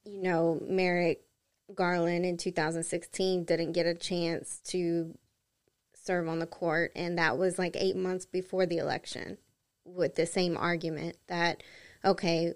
[0.04, 1.22] you know, Merrick
[1.74, 5.18] Garland in 2016 didn't get a chance to
[5.94, 9.38] serve on the court, and that was like eight months before the election
[9.86, 11.64] with the same argument that,
[12.04, 12.54] okay,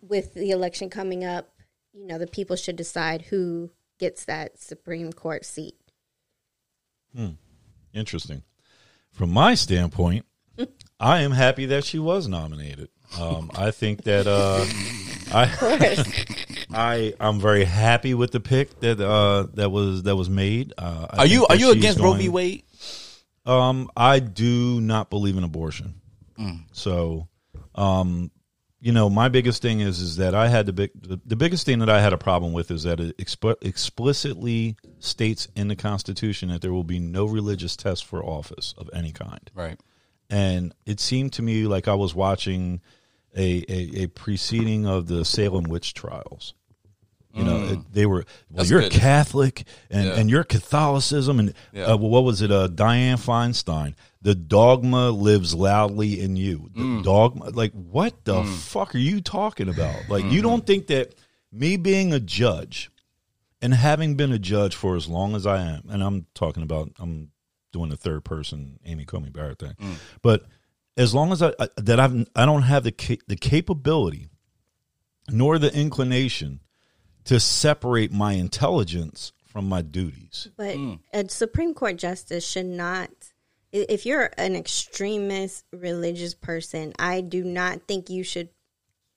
[0.00, 1.48] with the election coming up,
[1.92, 5.74] you know, the people should decide who gets that Supreme Court seat.
[7.14, 7.32] Hmm.
[7.92, 8.42] Interesting.
[9.10, 10.24] From my standpoint,
[11.00, 12.88] I am happy that she was nominated.
[13.20, 14.64] Um, I think that uh,
[15.34, 15.46] I,
[16.74, 20.72] I I'm very happy with the pick that uh, that was that was made.
[20.78, 22.28] Uh, Are you are you against Roe going- v.
[22.28, 22.62] Wade?
[23.44, 25.94] Um, I do not believe in abortion.
[26.38, 26.64] Mm.
[26.72, 27.26] So,
[27.74, 28.30] um,
[28.80, 31.66] you know, my biggest thing is is that I had the big the, the biggest
[31.66, 35.76] thing that I had a problem with is that it exp- explicitly states in the
[35.76, 39.78] Constitution that there will be no religious test for office of any kind Right.
[40.30, 42.80] and it seemed to me like I was watching
[43.36, 46.54] a, a, a preceding of the Salem witch trials.
[47.34, 48.58] You know, it, they were well.
[48.58, 48.92] That's you're good.
[48.92, 50.14] Catholic, and Yeah.
[50.14, 51.84] and you're Catholicism, and Yeah.
[51.92, 52.50] uh, what was it?
[52.52, 53.94] Uh, Dianne Feinstein.
[54.20, 56.70] The dogma lives loudly in you.
[56.74, 57.02] The Mm.
[57.04, 60.08] dogma, like what the fuck are you talking about?
[60.10, 60.34] Like Mm-hmm.
[60.34, 61.14] you don't think that
[61.50, 62.90] me being a judge
[63.62, 66.92] and having been a judge for as long as I am, and I'm talking about
[66.98, 67.30] I'm
[67.72, 69.94] doing the third person Amy Coney Barrett thing, Mm.
[70.20, 70.44] but
[70.98, 74.28] as long as I, I that I've I don't have the ca- the capability
[75.30, 76.60] nor the inclination
[77.24, 80.48] to separate my intelligence from my duties.
[80.56, 80.94] But hmm.
[81.12, 83.10] a Supreme Court justice should not.
[83.72, 88.50] If you're an extremist religious person, I do not think you should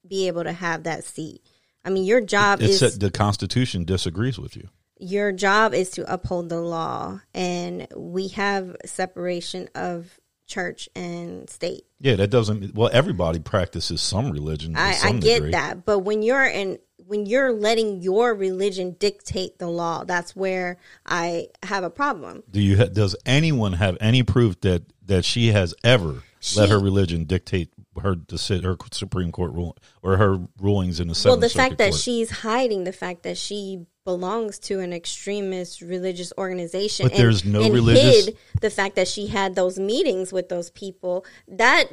[0.08, 1.42] be able to have that seat.
[1.84, 4.70] I mean, your job It's is the Constitution disagrees with you.
[4.98, 11.86] your job is to uphold the law, and we have separation of church and state.
[12.00, 12.74] Yeah, that doesn't.
[12.76, 14.74] Well, everybody practices some religion.
[14.74, 15.52] To I, I get degree.
[15.52, 20.78] that, but when you're in, when you're letting your religion dictate the law, that's where
[21.06, 22.44] I have a problem.
[22.50, 22.78] Do you?
[22.78, 26.24] Ha- does anyone have any proof that that she has ever
[26.56, 27.70] let her religion dictate
[28.02, 31.78] her deci- her Supreme Court rule or her rulings in the Well, the Circuit fact
[31.80, 32.02] that Court?
[32.02, 37.64] she's hiding the fact that she belongs to an extremist religious organization, But there's no
[37.64, 41.26] and religious- hid the fact that she had those meetings with those people.
[41.48, 41.86] That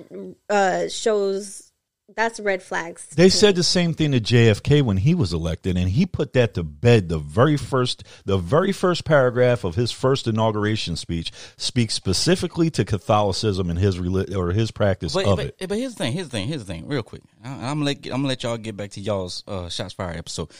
[0.50, 1.71] uh, shows
[2.14, 3.06] that's red flags.
[3.14, 6.54] They said the same thing to JFK when he was elected, and he put that
[6.54, 7.08] to bed.
[7.08, 12.84] The very first, the very first paragraph of his first inauguration speech speaks specifically to
[12.84, 15.68] Catholicism and his reli- or his practice But, of but, it.
[15.68, 16.12] but here's the thing.
[16.12, 16.48] Here's the thing.
[16.48, 16.86] Here's the thing.
[16.86, 19.68] Real quick, I, I'm gonna let I'm gonna let y'all get back to y'all's uh,
[19.68, 20.50] shots fired episode.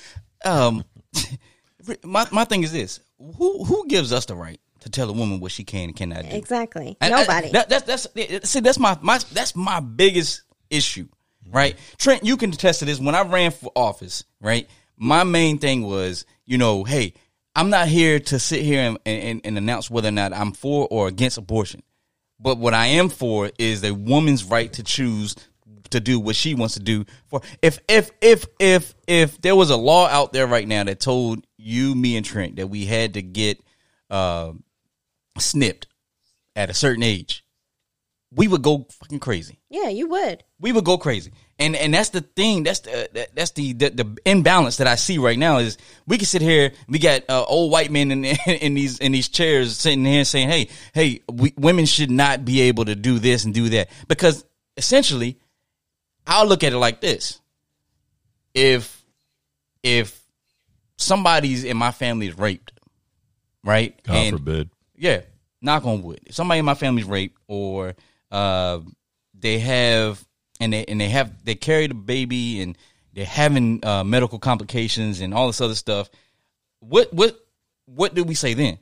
[0.45, 0.85] Um,
[2.05, 5.41] my my thing is this: who who gives us the right to tell a woman
[5.41, 6.37] what she can and cannot do?
[6.37, 7.51] exactly And I- nobody.
[7.51, 11.07] that, that's that's see that's my my that's my biggest issue,
[11.51, 11.77] right?
[11.99, 13.01] Trent, you can attest to this.
[13.01, 17.15] When I ran for office, right, my main thing was, you know, hey,
[17.55, 20.89] I'm not here to sit here and, and, and announce whether or not I'm for
[20.91, 21.83] or against abortion.
[22.41, 25.37] But what I am for is a woman's right to choose
[25.91, 27.05] to do what she wants to do.
[27.27, 31.01] For if if if if if there was a law out there right now that
[31.01, 33.63] told you, me, and Trent that we had to get
[34.11, 34.53] uh,
[35.39, 35.87] snipped
[36.57, 37.42] at a certain age,
[38.35, 40.43] we would go fucking crazy Yeah, you would.
[40.59, 41.33] we would go crazy.
[41.59, 42.63] And and that's the thing.
[42.65, 46.17] That's the that- that's the, the the imbalance that I see right now is we
[46.19, 46.73] can sit here.
[46.89, 50.49] We got uh, old white men in in these in these chairs sitting here saying,
[50.49, 54.45] "Hey, hey, we, women should not be able to do this and do that," because
[54.77, 55.39] essentially,
[56.27, 57.39] I'll look at it like this:
[58.55, 59.05] if
[59.83, 60.21] if
[60.97, 62.73] somebody's in my family is raped,
[63.65, 64.01] right?
[64.05, 64.71] God And- forbid.
[64.97, 65.21] yeah,
[65.61, 66.21] knock on wood.
[66.27, 67.95] If somebody in my family's raped or
[68.33, 68.81] uh,
[69.39, 70.25] they have
[70.59, 72.77] and they and they have they carry the baby and
[73.13, 76.11] they're having uh, medical complications and all this other stuff,
[76.81, 77.39] what what
[77.85, 78.79] what do we say then?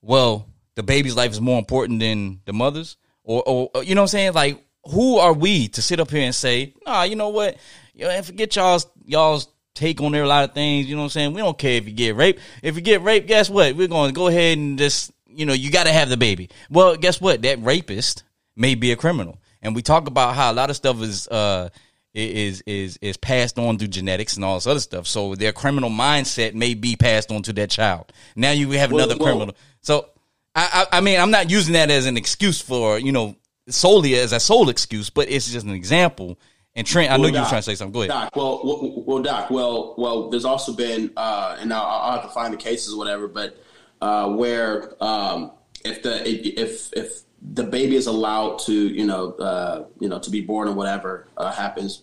[0.00, 4.04] Well, the baby's life is more important than the mother's, or, or you know what
[4.04, 4.32] I'm saying?
[4.32, 7.56] Like, who are we to sit up here and say, nah, you know what?
[7.94, 10.86] Know, forget y'all's y'all's take on there a lot of things.
[10.86, 11.34] You know what I'm saying?
[11.34, 12.40] We don't care if you get raped.
[12.62, 13.76] If you get raped, guess what?
[13.76, 16.48] We're going to go ahead and just you know you got to have the baby.
[16.70, 17.42] Well, guess what?
[17.42, 18.22] That rapist
[18.58, 21.68] may be a criminal, and we talk about how a lot of stuff is uh
[22.14, 25.06] is is is passed on through genetics and all this other stuff.
[25.06, 28.12] So their criminal mindset may be passed on to that child.
[28.34, 29.54] Now you have another criminal.
[29.82, 30.08] So
[30.54, 33.36] I, I I mean I'm not using that as an excuse for you know
[33.68, 36.38] solely as a sole excuse, but it's just an example.
[36.74, 37.92] And Trent, I know Well, you were trying to say something.
[37.92, 38.10] Go ahead.
[38.10, 42.22] Doc, well, well, well, Doc, well, well, there's also been, uh, and I'll, I'll have
[42.22, 43.60] to find the cases, or whatever, but
[44.00, 45.50] uh, where um,
[45.84, 50.30] if the if if the baby is allowed to, you know, uh, you know, to
[50.30, 52.00] be born or whatever uh, happens,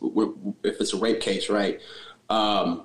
[0.63, 1.82] if it's a rape case, right?
[2.30, 2.84] Um,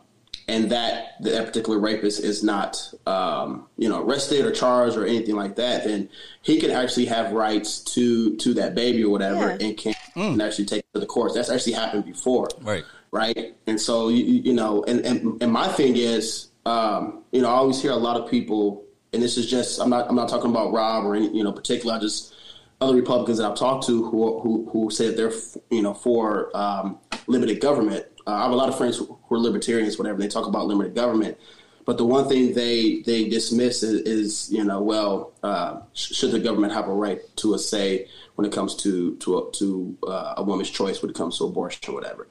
[0.48, 5.36] and that that particular rapist is not, um, you know, arrested or charged or anything
[5.36, 6.08] like that, then
[6.42, 9.66] he can actually have rights to to that baby or whatever, Yeah.
[9.68, 11.34] and can, can actually take it to the courts.
[11.36, 12.82] That's actually happened before, Right.
[13.12, 13.54] right?
[13.68, 17.48] And so you, you you know, and, and and my thing is, um, you know,
[17.48, 18.82] I always hear a lot of people,
[19.12, 21.52] and this is just I'm not I'm not talking about Rob or any you know
[21.52, 21.94] particular.
[21.94, 22.34] I just
[22.80, 25.32] other Republicans that I've talked to who who who say that they're
[25.70, 28.06] you know for um, limited government.
[28.26, 30.18] Uh, I have a lot of friends who who are libertarians, whatever.
[30.18, 31.38] They talk about limited government,
[31.84, 36.32] but the one thing they they dismiss is, is you know well uh, sh- should
[36.32, 39.96] the government have a right to a say when it comes to to a, to
[40.06, 42.28] uh, a woman's choice when it comes to abortion or whatever.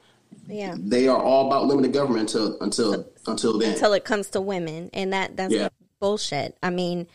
[0.47, 0.75] Yeah.
[0.79, 3.73] They are all about limited government until until until then.
[3.73, 5.69] Until it comes to women, and that that's Yeah.
[5.99, 6.57] bullshit.
[6.63, 7.07] I mean,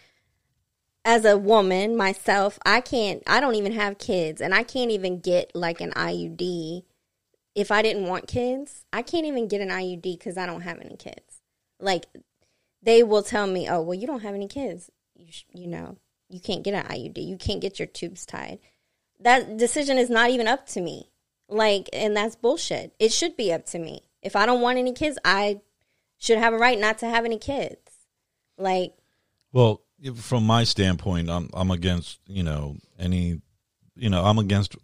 [1.05, 3.23] as a woman myself, I can't.
[3.27, 6.85] I don't even have kids, and I can't even get like an IUD.
[7.55, 10.81] If I didn't want kids, I can't even get an IUD because I don't have
[10.81, 11.43] any kids.
[11.79, 12.07] Like
[12.83, 14.91] they will tell me, "Oh, well, you don't have any kids.
[15.15, 15.97] You, sh- you know,
[16.29, 17.25] you can't get an IUD.
[17.25, 18.59] You can't get your tubes tied."
[19.21, 21.11] That decision is not even up to me.
[21.49, 22.95] Like, and that's bullshit.
[22.99, 24.03] It should be up to me.
[24.23, 25.61] If I don't want any kids, I
[26.19, 27.79] should have a right not to have any kids.
[28.57, 28.95] Like,
[29.53, 33.41] Well, from my standpoint, I'm I'm against you know any,
[33.97, 34.77] you know I'm against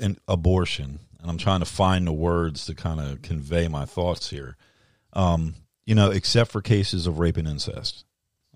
[0.00, 4.30] an abortion, and I'm trying to find the words to kind of convey my thoughts
[4.30, 4.56] here.
[5.12, 5.54] Um,
[5.86, 8.04] you know, except for cases of rape and incest.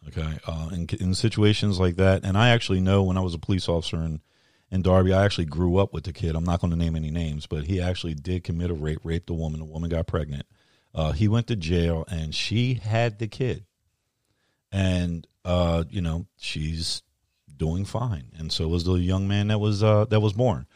[0.08, 3.38] Okay, uh, in in situations like that, and I actually know when I was a
[3.38, 4.20] police officer in
[4.70, 6.34] in Darby, I actually grew up with the kid.
[6.34, 9.30] I'm not going to name any names, but he actually did commit a rape, raped
[9.30, 9.60] a woman.
[9.60, 10.46] The woman got pregnant.
[10.94, 13.64] Uh, he went to jail, and she had the kid
[14.72, 17.02] and uh, you know she's
[17.56, 20.66] doing fine, and so was the young man that was uh, that was born.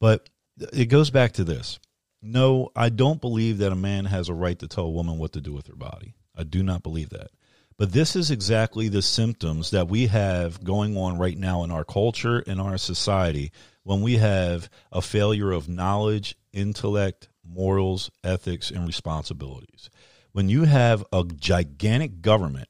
[0.00, 0.28] But
[0.72, 1.78] it goes back to this:
[2.22, 5.32] no, I don't believe that a man has a right to tell a woman what
[5.32, 6.14] to do with her body.
[6.34, 7.30] I do not believe that.
[7.78, 11.84] But this is exactly the symptoms that we have going on right now in our
[11.84, 18.86] culture in our society when we have a failure of knowledge, intellect, morals, ethics, and
[18.86, 19.90] responsibilities.
[20.32, 22.68] When you have a gigantic government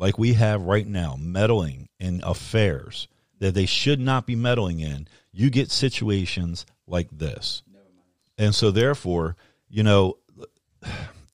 [0.00, 3.06] like we have right now, meddling in affairs
[3.38, 7.62] that they should not be meddling in, you get situations like this.
[8.38, 9.36] And so, therefore,
[9.68, 10.16] you know,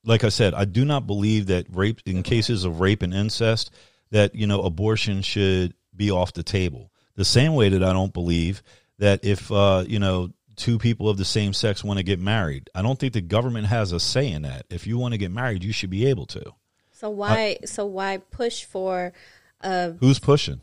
[0.03, 3.71] like I said, I do not believe that rape, in cases of rape and incest,
[4.11, 6.91] that, you know, abortion should be off the table.
[7.15, 8.61] The same way that I don't believe
[8.99, 12.69] that if, uh, you know, two people of the same sex want to get married,
[12.75, 14.65] I don't think the government has a say in that.
[14.69, 16.53] If you want to get married, you should be able to.
[16.99, 19.13] So why, so why push for,
[19.61, 20.61] uh, Who's pushing?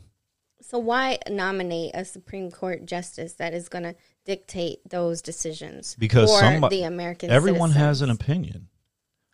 [0.61, 3.95] so why nominate a Supreme Court justice that is going to
[4.25, 8.67] dictate those decisions because for somebody, the American everyone has an opinion.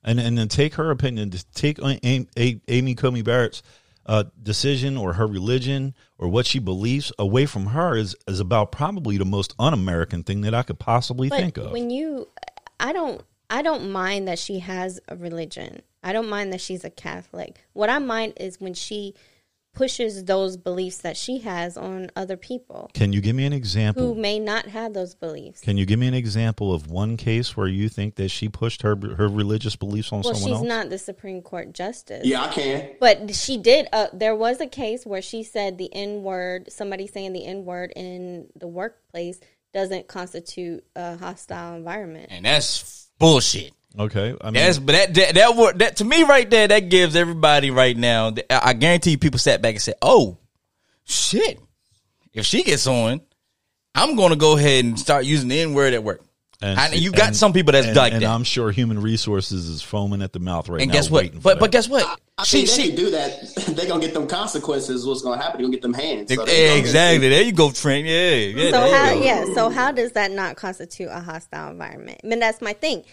[0.04, 3.64] and and then take her opinion, to take A- A- A- Amy Coney Barrett's
[4.06, 8.72] uh, decision or her religion or what she believes away from her is is about
[8.72, 11.72] probably the most un-American thing that I could possibly But think of.
[11.72, 12.28] when you,
[12.80, 15.82] I don't, I don't mind that she has a religion.
[16.02, 17.60] I don't mind that she's a Catholic.
[17.74, 19.14] What I mind is when she
[19.74, 24.06] pushes those beliefs that she has on other people Can you give me an example?
[24.14, 25.62] who may not have those beliefs.
[25.62, 28.82] Can you give me an example of one case where you think that she pushed
[28.82, 30.68] her her religious beliefs on Well, someone she's else?
[30.68, 32.26] not the Supreme Court justice.
[32.26, 32.90] Yeah, I can.
[33.00, 33.88] But she did.
[33.94, 36.70] Uh, there was a case where she said the N word.
[36.70, 39.40] Somebody saying the N word in the workplace
[39.74, 42.28] doesn't constitute a hostile environment.
[42.30, 43.72] and that's bullshit.
[43.98, 46.90] okay, I mean, That's but that that that, word, that to me right there that
[46.90, 48.34] gives everybody right now.
[48.50, 50.38] I I guarantee you people sat back and said, "Oh,
[51.06, 51.60] shit!
[52.34, 53.22] If she gets on,
[53.96, 56.24] I'm going to go ahead and start using the N word at work."
[56.64, 58.30] And I, you got and- some people that's and, like and that.
[58.30, 60.98] I'm sure human resources is foaming at the mouth right and now.
[60.98, 61.42] And guess what?
[61.42, 62.20] But but guess what?
[62.42, 63.56] I she think they she can do that.
[63.76, 65.06] They're gonna get them consequences.
[65.06, 65.58] What's gonna happen?
[65.60, 66.34] They're gonna get them hands.
[66.34, 67.30] So they yeah, exactly.
[67.30, 68.06] There you go, Trent.
[68.06, 68.72] Yeah, yeah.
[68.72, 69.14] So how?
[69.14, 69.22] go.
[69.24, 69.46] Yeah.
[69.54, 72.22] So how does that not constitute a hostile environment?
[72.24, 73.04] I mean, that's my thing.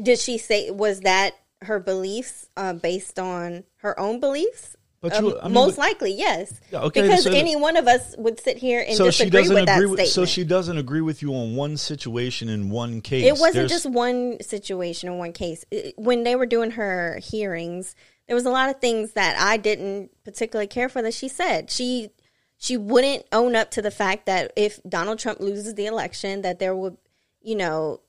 [0.00, 4.76] Did she say was that her beliefs uh, based on her own beliefs?
[5.00, 6.60] But Um, I mean, most but- likely, yes.
[6.72, 9.40] Yeah, okay, because so- any one of us would sit here and so she disagree
[9.42, 9.98] doesn't with that agree with.
[10.00, 10.12] statement.
[10.12, 13.24] So she doesn't agree with you on one situation in one case.
[13.24, 15.64] It wasn't There's- just one situation in one case.
[15.70, 17.94] It- when they were doing her hearings,
[18.28, 21.70] there was a lot of things that I didn't particularly care for that she said.
[21.70, 22.10] She
[22.58, 26.58] she wouldn't own up to the fact that if Donald Trump loses the election, that
[26.58, 26.96] there would,
[27.40, 28.00] you know,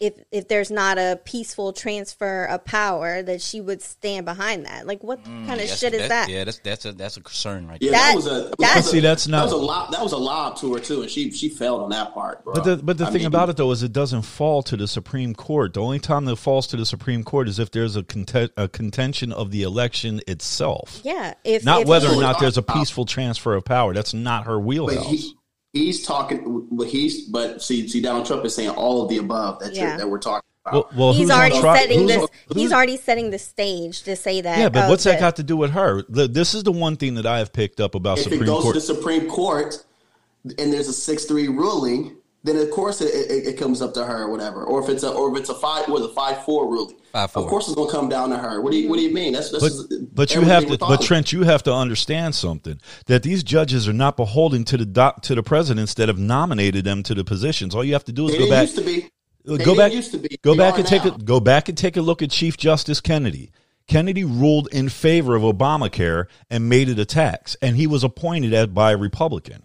[0.00, 4.86] if if there's not a peaceful transfer of power, that she would stand behind that.
[4.86, 6.28] Like, what kind of Mm, shit is that's- that?
[6.28, 8.00] Yeah, that's that's a that's a concern right Yeah, there.
[8.00, 8.30] that, That- was a.
[8.30, 9.90] that- that was a- See, that's not- That was a lob.
[9.92, 12.44] That was a lob to her too, and she she failed on that part.
[12.44, 12.54] Bro.
[12.54, 14.76] But the but the I thing mean, about it though is it doesn't fall to
[14.76, 15.74] the Supreme Court.
[15.74, 18.68] The only time that falls to the Supreme Court is if there's a, conte- a
[18.68, 22.62] contention of the election itself, yeah, if not if whether he- or not there's a
[22.62, 23.92] peaceful transfer of power.
[23.94, 25.06] That's not her But wheelhouse.
[25.06, 25.34] he,
[25.78, 26.66] he's talking.
[26.72, 29.88] But he's but see see Donald Trump is saying all of the above that Yeah.
[29.90, 30.92] you're, that we're talking about.
[30.94, 32.22] well, well, he's already tri- setting who's this.
[32.22, 34.58] on- he's already setting the stage to say that.
[34.58, 36.02] Yeah, but oh, what's that got to do with her?
[36.08, 38.46] The- This is the one thing that I have picked up about if Supreme it
[38.46, 38.74] goes Court.
[38.74, 39.82] to the Supreme Court
[40.58, 44.04] and there's a six three ruling, then of course it, it, it comes up to
[44.04, 44.62] her or whatever.
[44.62, 47.36] Or if it's a or if it's a five or the five four ruling, 5-4.
[47.36, 48.60] of course it's going to come down to her.
[48.60, 49.32] What do you what do you mean?
[49.32, 53.22] That's, that's but, but you have to, but Trent, you have to understand something that
[53.22, 57.02] these judges are not beholden to the doc, to the presidents that have nominated them
[57.04, 57.74] to the positions.
[57.74, 58.62] All you have to do is They go back.
[58.62, 59.10] used to be.
[59.44, 60.38] They go back, used to be.
[60.42, 63.00] go They back and take a go back and take a look at Chief Justice
[63.00, 63.50] Kennedy.
[63.88, 68.52] Kennedy ruled in favor of Obamacare and made it a tax, and he was appointed
[68.52, 69.64] as by a Republican.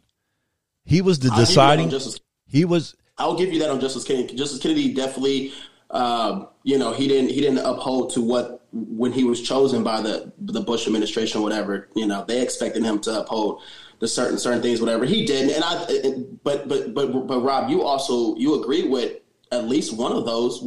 [0.85, 1.89] He was the I'll give you deciding.
[1.89, 2.19] Justice
[2.53, 4.35] He was I'll give you that on Justice Kennedy.
[4.35, 5.53] Justice Kennedy definitely,
[5.89, 10.01] um, you know, he didn't he didn't uphold to what when he was chosen by
[10.01, 11.89] the the Bush administration, whatever.
[11.95, 13.63] You know, they expected him to uphold
[13.99, 15.49] the certain certain things, whatever he did.
[15.49, 19.19] And I, but but but but Rob, you also you agree with
[19.51, 20.63] at least one of those,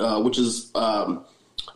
[0.00, 1.26] uh, which is um,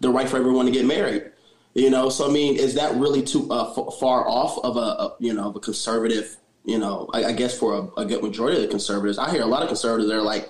[0.00, 1.32] the right for everyone to get married.
[1.74, 4.80] You know, so I mean, is that really too uh, f- far off of a,
[4.80, 6.38] a you know of a conservative?
[6.64, 9.42] You know, I, I guess for a, a good majority of the conservatives, I hear
[9.42, 10.48] a lot of conservatives that are like,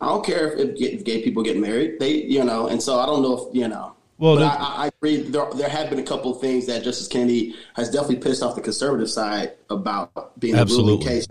[0.00, 2.00] I don't care if, if, gay, if gay people get married.
[2.00, 3.94] They, you know, and so I don't know if you know.
[4.16, 5.22] Well, but I, I agree.
[5.22, 8.54] There, there have been a couple of things that Justice Kennedy has definitely pissed off
[8.54, 11.06] the conservative side about being a ruling Absolutely.
[11.06, 11.26] case.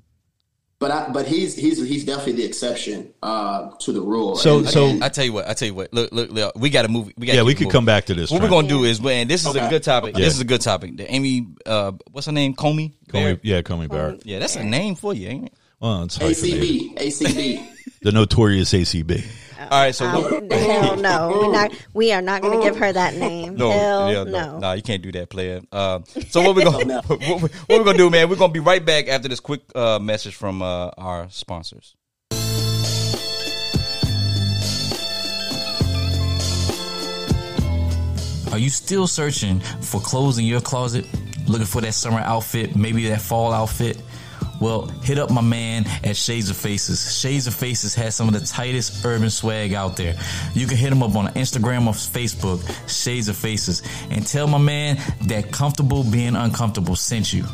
[0.80, 4.38] But I, but he's he's he's definitely the exception uh, to the rule.
[4.38, 5.50] So- And- so- and- I tell you what.
[5.50, 5.94] I tell you what.
[5.94, 7.12] Look, look, look we got to move.
[7.18, 7.36] We got.
[7.36, 7.44] yeah.
[7.44, 8.32] We could come back to this.
[8.32, 10.18] What we're gonna do is, man, this is a good topic.
[10.18, 10.24] Yeah.
[10.24, 10.96] This is a good topic.
[10.96, 12.54] The Amy, uh, what's her name?
[12.56, 12.94] Comey.
[13.10, 13.40] Call me, Barrett?
[13.44, 14.26] yeah, call me Barrett.
[14.26, 15.54] Yeah, that's a name for you, ain't it?
[15.82, 16.96] Well, it's hyphenated.
[16.98, 17.68] ACB ACB.
[18.02, 19.26] the notorious ACB.
[19.60, 21.40] All right, so Oh, look- hell no.
[21.42, 23.56] We're not, we are not going to give her that name.
[23.56, 24.60] No, hell yeah, no.
[24.60, 25.62] Nah, you can't do that, player.
[25.72, 27.02] Uh, so what we gonna No.
[27.08, 28.30] what, we- what we gonna do, man?
[28.30, 31.96] We're gonna be right back after this quick uh, message from uh, our sponsors.
[38.52, 41.06] Are you still searching for clothes in your closet?
[41.48, 44.02] Looking for that summer outfit, maybe that fall outfit?
[44.60, 47.18] Well, hit up my man at Shades of Faces.
[47.20, 50.16] Shades of Faces has some of the tightest urban swag out there.
[50.54, 54.58] You can hit him up on Instagram or Facebook, Shades of Faces, and tell my
[54.58, 54.98] man
[55.28, 57.46] that comfortable being uncomfortable sent you.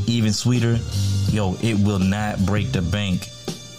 [0.06, 0.78] Even sweeter,
[1.30, 3.30] yo, it will not break the bank.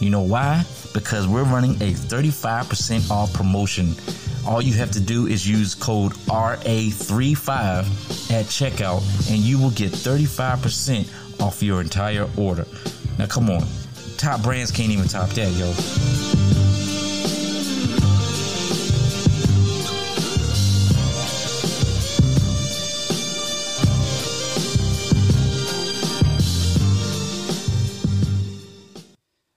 [0.00, 0.64] You know why?
[0.92, 3.94] Because we're running a 35% off promotion.
[4.46, 9.92] All you have to do is use code RA35 at checkout and you will get
[9.92, 12.66] 35% off your entire order.
[13.18, 13.66] Now, come on.
[14.16, 16.35] Top brands can't even top that, yo.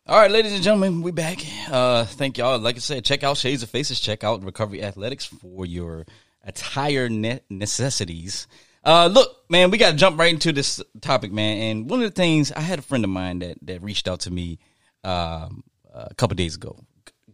[0.10, 1.38] All right, ladies and gentlemen, we back.
[1.70, 2.58] Uh, thank y'all.
[2.58, 4.00] Like I said, check out Shades of Faces.
[4.00, 6.08] Check out Recovery Athletics for your
[6.44, 8.48] attire ne- necessities.
[8.84, 11.60] Uh, look, man, we got to jump right into this topic, man.
[11.60, 14.22] And one of the things I had a friend of mine that that reached out
[14.22, 14.58] to me
[15.04, 16.76] um, a couple days ago.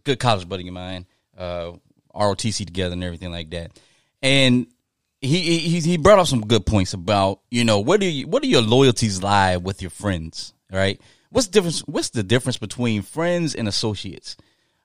[0.04, 1.72] Good college buddy of mine, uh,
[2.14, 3.70] ROTC together and everything like that.
[4.20, 4.66] And
[5.22, 8.42] he he he brought up some good points about you know where do you what
[8.42, 11.00] do your loyalties lie with your friends, right?
[11.36, 11.80] What's the difference?
[11.80, 14.38] What's the difference between friends and associates?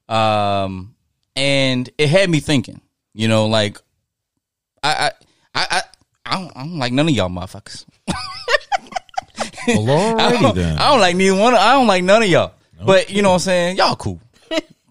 [0.09, 0.95] Um,
[1.33, 2.81] and it had me thinking,
[3.13, 3.77] you know, like
[4.83, 5.11] I I
[5.55, 5.81] I I,
[6.25, 7.85] I, don't, I don't like none of y'all motherfuckers.
[9.65, 10.77] Well, I alrighty then.
[10.77, 11.53] I don't like neither one.
[11.53, 12.53] I don't like none of y'all.
[12.85, 13.77] But you know what I'm saying?
[13.77, 14.19] Y'all cool.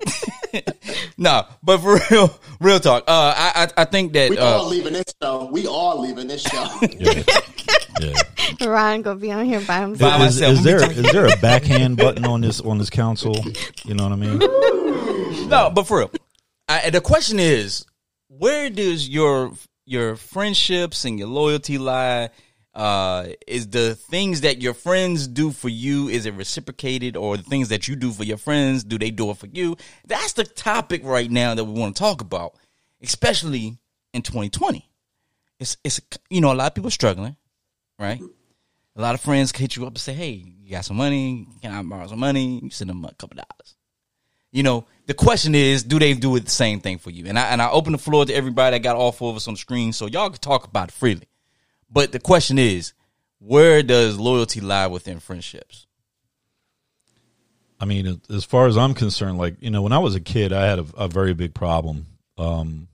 [1.18, 3.04] no, but for real, real talk.
[3.06, 5.48] Uh, I I, I think that We uh, all leaving this show.
[5.52, 6.66] We all leaving this show.
[6.98, 7.22] Yeah.
[8.00, 8.14] Yeah.
[8.66, 10.22] Ron gonna be on here by By himself.
[10.22, 13.36] Is, is there is there a backhand button on this on this console?
[13.84, 14.38] You know what I mean?
[15.50, 16.10] No, but for real,
[16.66, 17.84] I, the question is,
[18.28, 19.52] where does your
[19.84, 22.30] your friendships and your loyalty lie?
[22.72, 27.42] Uh, is the things that your friends do for you is it reciprocated, or the
[27.42, 29.76] things that you do for your friends do they do it for you?
[30.06, 32.54] That's the topic right now that we want to talk about,
[33.02, 33.78] especially
[34.12, 34.88] in 2020.
[35.58, 37.36] It's it's you know a lot of people struggling,
[37.98, 38.20] right?
[38.96, 41.48] A lot of friends hit you up and say, "Hey, you got some money?
[41.60, 43.76] Can I borrow some money?" You send them a couple dollars
[44.52, 47.26] you know, the question is, do they do it the same thing for you?
[47.26, 49.48] And I and I open the floor to everybody that got all four of us
[49.48, 51.28] on the screen, so y'all can talk about it freely.
[51.90, 52.92] But the question is,
[53.38, 55.86] where does loyalty lie within friendships?
[57.80, 60.52] I mean, as far as I'm concerned, like you know, when I was a kid,
[60.52, 62.06] I had a, a very big problem.
[62.36, 62.88] Um,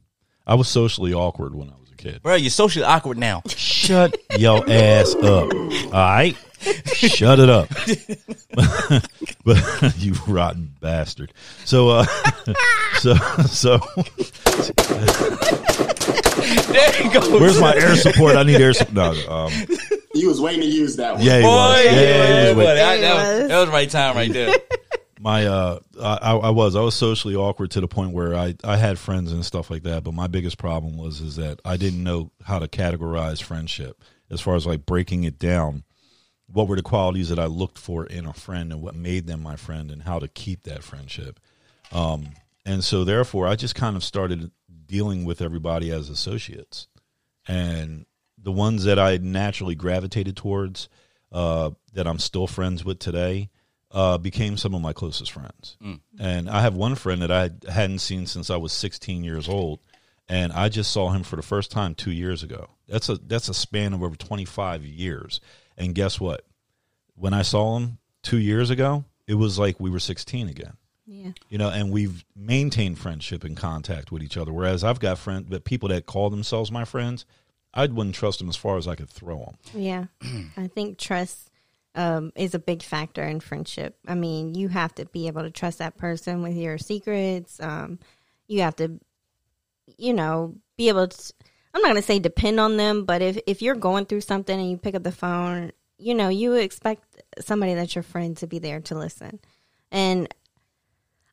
[0.47, 2.23] I was socially awkward when I was kid.
[2.23, 3.43] Bro, you're socially awkward now.
[3.49, 5.53] Shut your ass up.
[5.53, 6.37] All right,
[6.95, 7.69] shut it up.
[9.45, 11.33] but you rotten bastard.
[11.65, 12.05] So, uh,
[12.99, 13.15] so,
[13.47, 13.79] so,
[15.67, 17.39] there you go.
[17.41, 18.37] where's my air support?
[18.37, 18.95] I need air support.
[18.95, 19.53] No, um,
[20.15, 21.23] you was waiting to use that one.
[21.25, 21.49] yeah, he boy?
[21.49, 21.85] was.
[21.85, 22.65] Yeah, Yeah, he was.
[22.65, 22.67] buddy.
[22.67, 22.83] waiting.
[22.83, 23.49] I- that, He was, was.
[23.49, 24.55] that was right time right there.
[25.21, 28.77] My uh I, I was I was socially awkward to the point where I I
[28.77, 32.03] had friends and stuff like that but my biggest problem was is that I didn't
[32.03, 35.85] know how to categorize friendship as far as like breaking it down.
[36.49, 39.43] What were the qualities that I looked for in a friend and what made them
[39.43, 41.41] my friend and how to keep that friendship?
[41.93, 42.29] Um
[42.65, 44.51] and so therefore I just kind of started
[44.87, 46.89] dealing with everybody as associates.
[47.49, 48.07] And
[48.41, 50.89] the ones that I naturally gravitated towards
[51.33, 53.51] uh, that I'm still friends with today
[53.97, 55.77] uh, became some of my closest friends.
[56.21, 59.81] And I have one friend that I hadn't seen since I was 16 years old,
[60.29, 62.69] and I just saw him for the first time two years ago.
[62.89, 65.41] That's a that's a span of over 25 years.
[65.79, 66.45] And guess what?
[67.15, 70.77] When I saw him two years ago, it was like we were 16 again
[71.07, 71.31] Yeah.
[71.49, 74.53] you know, and we've maintained friendship and contact with each other.
[74.53, 77.25] Whereas I've got friends, but people that call themselves my friends,
[77.73, 79.57] I wouldn't trust them as far as I could throw them.
[79.75, 80.05] Yeah,
[80.57, 81.46] I think trust
[81.97, 83.97] um, is a big factor in friendship.
[84.07, 87.59] I mean, you have to be able to trust that person with your secrets.
[87.61, 87.99] Um,
[88.47, 89.01] you have to,
[89.97, 91.33] you know, be able to.
[91.75, 94.59] I'm not going to say depend on them, but if if you're going through something
[94.59, 98.47] and you pick up the phone, you know, you expect somebody that's your friend to
[98.47, 99.41] be there to listen.
[99.91, 100.33] And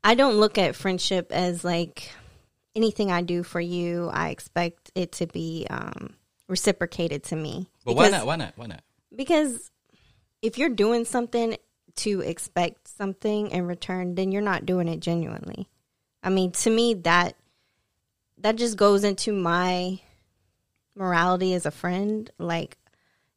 [0.04, 2.12] I don't look at friendship as like
[2.76, 4.10] anything I do for you.
[4.12, 6.16] I expect it to be um,
[6.48, 7.70] reciprocated to me.
[7.86, 8.26] But why not?
[8.26, 8.54] Why not?
[8.56, 8.82] Why not?
[9.16, 9.72] because
[10.44, 11.58] if you're doing something
[11.96, 15.68] to expect something in return, then you're not doing it genuinely.
[16.22, 17.36] I mean, to me that
[18.40, 20.00] that just goes into my
[20.96, 22.30] morality as a friend.
[22.38, 22.78] Like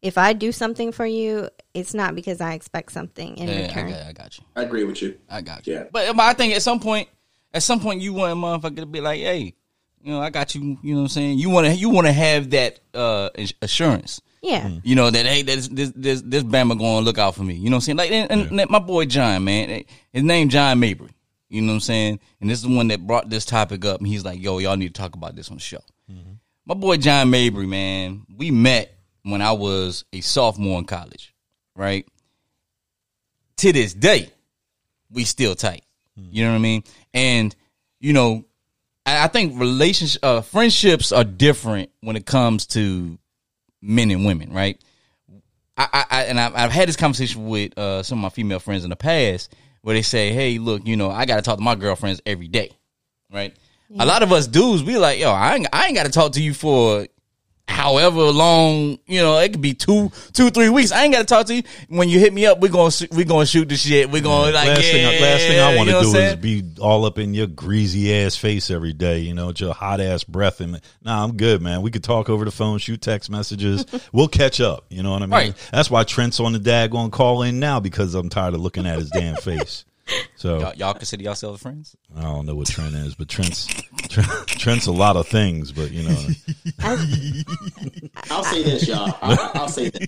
[0.02, 3.62] if I do something for you, it's not because I expect something in Yeah, I
[3.62, 3.90] return.
[3.90, 4.44] got, I got you.
[4.56, 5.18] I agree with you.
[5.28, 5.74] I got you.
[5.74, 5.84] Yeah.
[5.92, 7.08] But, but I think at some point,
[7.54, 9.54] at some point you want a motherfucker to be like, hey,
[10.02, 10.78] you know, I got you.
[10.82, 11.38] You know what I'm saying?
[11.38, 14.20] You want to you want to have that uh ins- assurance.
[14.46, 14.70] Yeah.
[14.84, 17.54] You know that hey, this this this, this Bama going to look out for me.
[17.54, 17.98] You know what I'm saying?
[17.98, 19.82] Like and, and my boy John, man, eh,
[20.12, 21.10] his name John Mabry.
[21.48, 22.20] You know what I'm saying?
[22.40, 23.98] And this is the one that brought this topic up.
[23.98, 25.80] And he's like, "Yo, y'all need to talk about this on the show."
[26.64, 31.34] My boy John Mabry, man, we met when I was a sophomore in college,
[31.74, 32.06] right?
[33.58, 34.30] To this day,
[35.10, 35.84] we still tight.
[36.16, 36.84] You know what I mean?
[37.12, 37.54] And
[37.98, 38.44] you know,
[39.04, 43.18] I, I think relationship, uh, friendships are different when it comes to
[43.82, 44.80] men and women, right?
[45.76, 48.58] I, I, I and I've, I've had this conversation with uh, some of my female
[48.58, 51.58] friends in the past where they say, "Hey, look, you know, I got to talk
[51.58, 52.70] to my girlfriends every day,
[53.32, 53.54] right?"
[53.98, 56.32] A lot of us dudes, we like, "Yo, I ain't, I ain't got to talk
[56.32, 57.06] to you for
[57.68, 60.92] however long, you know, it could be two, two, three weeks.
[60.92, 61.62] I ain't got to talk to you.
[61.88, 64.10] When you hit me up, we gonna sh- we gonna shoot the shit.
[64.10, 66.36] We gonna like, last yeah, thing, last thing I want you to know do is
[66.36, 69.18] be all up in your greasy ass face every day.
[69.18, 70.60] You know, with your hot ass breath.
[70.60, 71.82] And nah, I'm good, man.
[71.82, 73.84] We could talk over the phone, shoot text messages.
[74.12, 74.86] we'll catch up.
[74.88, 75.30] You know what I mean?
[75.30, 75.70] Right.
[75.72, 78.98] That's why Trent's on the daggone call in now because I'm tired of looking at
[78.98, 79.84] his damn face.
[80.36, 81.96] So Y'all, y'all consider yourselves friends?
[82.16, 83.66] I don't know what Trent is, but Trent's
[84.08, 85.72] Trent, Trent's a lot of things.
[85.72, 86.26] But you know,
[88.30, 89.18] I'll say this, y'all.
[89.20, 90.06] I'll, I'll say this.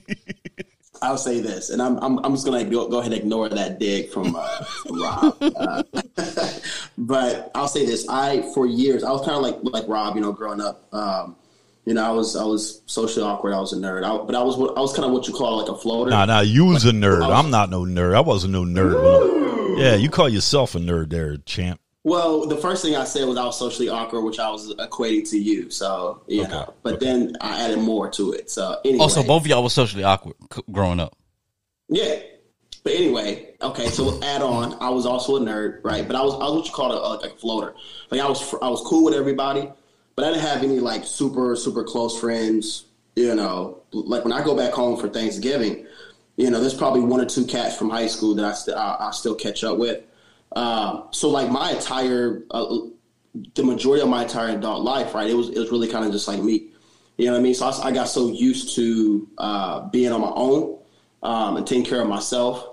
[1.00, 3.78] I'll say this, and I'm I'm, I'm just gonna go, go ahead and ignore that
[3.78, 5.36] dig from, uh, from Rob.
[5.40, 5.82] Uh,
[6.98, 10.20] but I'll say this: I for years I was kind of like like Rob, you
[10.20, 10.92] know, growing up.
[10.92, 11.36] Um,
[11.84, 13.54] you know, I was I was socially awkward.
[13.54, 15.58] I was a nerd, I, but I was I was kind of what you call
[15.58, 16.10] like a floater.
[16.10, 17.34] nah, nah, you was a nerd.
[17.34, 18.14] I'm not no nerd.
[18.14, 19.57] I wasn't no nerd.
[19.78, 21.80] When I- yeah, you call yourself a nerd, there, champ.
[22.04, 25.28] Well, the first thing I said was I was socially awkward, which I was equating
[25.30, 25.68] to you.
[25.70, 26.52] So you Okay.
[26.52, 28.50] know, but then I added more to it.
[28.50, 30.36] So anyway, oh, Also, both of y'all were socially awkward
[30.72, 31.16] growing up.
[31.88, 32.16] Yeah.
[32.84, 33.88] But anyway, okay.
[33.88, 36.06] So add on, I was also a nerd, right?
[36.06, 37.74] But I was I was what you call a, like a floater.
[38.10, 39.68] Like I was I was cool with everybody,
[40.16, 42.84] but I didn't have any like super super close friends.
[43.16, 45.86] You know, like when I go back home for Thanksgiving,
[46.38, 49.08] you know, there's probably one or two cats from high school that I still I,
[49.08, 50.02] I still catch up with.
[50.54, 52.78] Um, so like my entire uh,
[53.54, 55.28] the majority of my entire adult life, right?
[55.28, 56.68] It was it was really kind of just like me.
[57.16, 57.54] You know what I mean?
[57.54, 60.78] So I, I got so used to uh, being on my own
[61.24, 62.68] um, and taking care of myself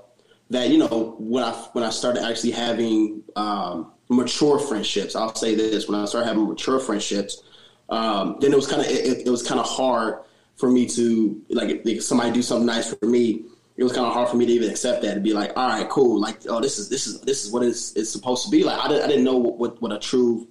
[0.51, 5.55] that you know when I when I started actually having um, mature friendships, I'll say
[5.55, 7.41] this: when I started having mature friendships,
[7.89, 10.19] um, then it was kind of it, it was kind of hard
[10.55, 13.45] for me to like if somebody do something nice for me.
[13.77, 15.67] It was kind of hard for me to even accept that and be like, all
[15.67, 18.51] right, cool, like oh this is this is this is what it's, it's supposed to
[18.51, 18.79] be like.
[18.79, 20.47] I didn't I didn't know what what, what a true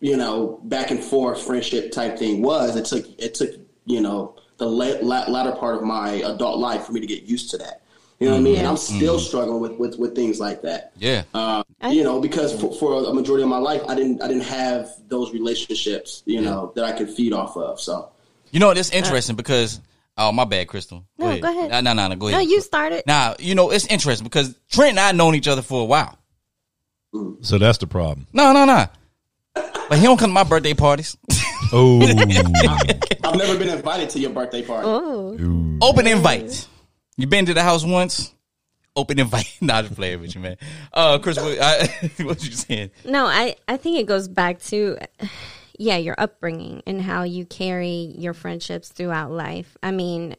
[0.00, 2.76] you know, back and forth friendship type thing was.
[2.76, 3.50] It took it took
[3.84, 7.24] you know the la- la- latter part of my adult life for me to get
[7.24, 7.82] used to that.
[8.18, 8.58] You know what I mean?
[8.58, 10.92] And I'm still struggling with, with with things like that.
[10.96, 11.22] Yeah.
[11.32, 14.42] Uh, you know, because for, for a majority of my life, I didn't I didn't
[14.44, 17.80] have those relationships, you know, that I could feed off of.
[17.80, 18.10] So
[18.50, 19.80] You know, it's interesting because
[20.18, 21.04] oh my bad, Crystal.
[21.16, 21.70] No, go ahead.
[21.70, 22.48] No, no, no, no, go No, ahead.
[22.48, 23.04] you started.
[23.06, 26.18] Now, you know, it's interesting because Trent and I known each other for a while.
[27.40, 28.26] So that's the problem.
[28.32, 28.86] No, no, no.
[29.54, 31.16] But he don't come to my birthday parties.
[31.72, 32.00] Oh,
[33.24, 34.86] I've never been invited to your birthday party.
[34.86, 36.66] Oh, Open invite.
[37.16, 38.32] You been to the house once?
[38.94, 39.50] Open invite.
[39.60, 40.56] Not just playing with you, man.
[40.92, 41.86] Uh, Crys, what, I,
[42.24, 42.90] what you saying?
[43.04, 44.98] no, I I think it goes back to
[45.78, 49.76] yeah, your upbringing and how you carry your friendships throughout life.
[49.82, 50.36] I mean,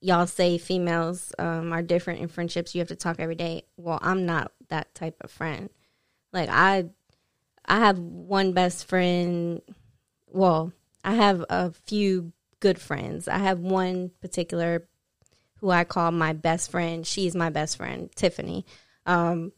[0.00, 2.74] y'all say females um, are different in friendships.
[2.74, 3.64] You have to talk every day.
[3.76, 5.68] Well, I'm not that type of friend.
[6.32, 6.86] Like I,
[7.66, 9.60] I have one best friend.
[10.26, 10.72] Well,
[11.04, 13.28] I have a few good friends.
[13.28, 14.88] I have one particular
[15.60, 17.06] who I call my best friend.
[17.06, 18.64] She's my best friend, Tiffany.
[19.06, 19.52] Um,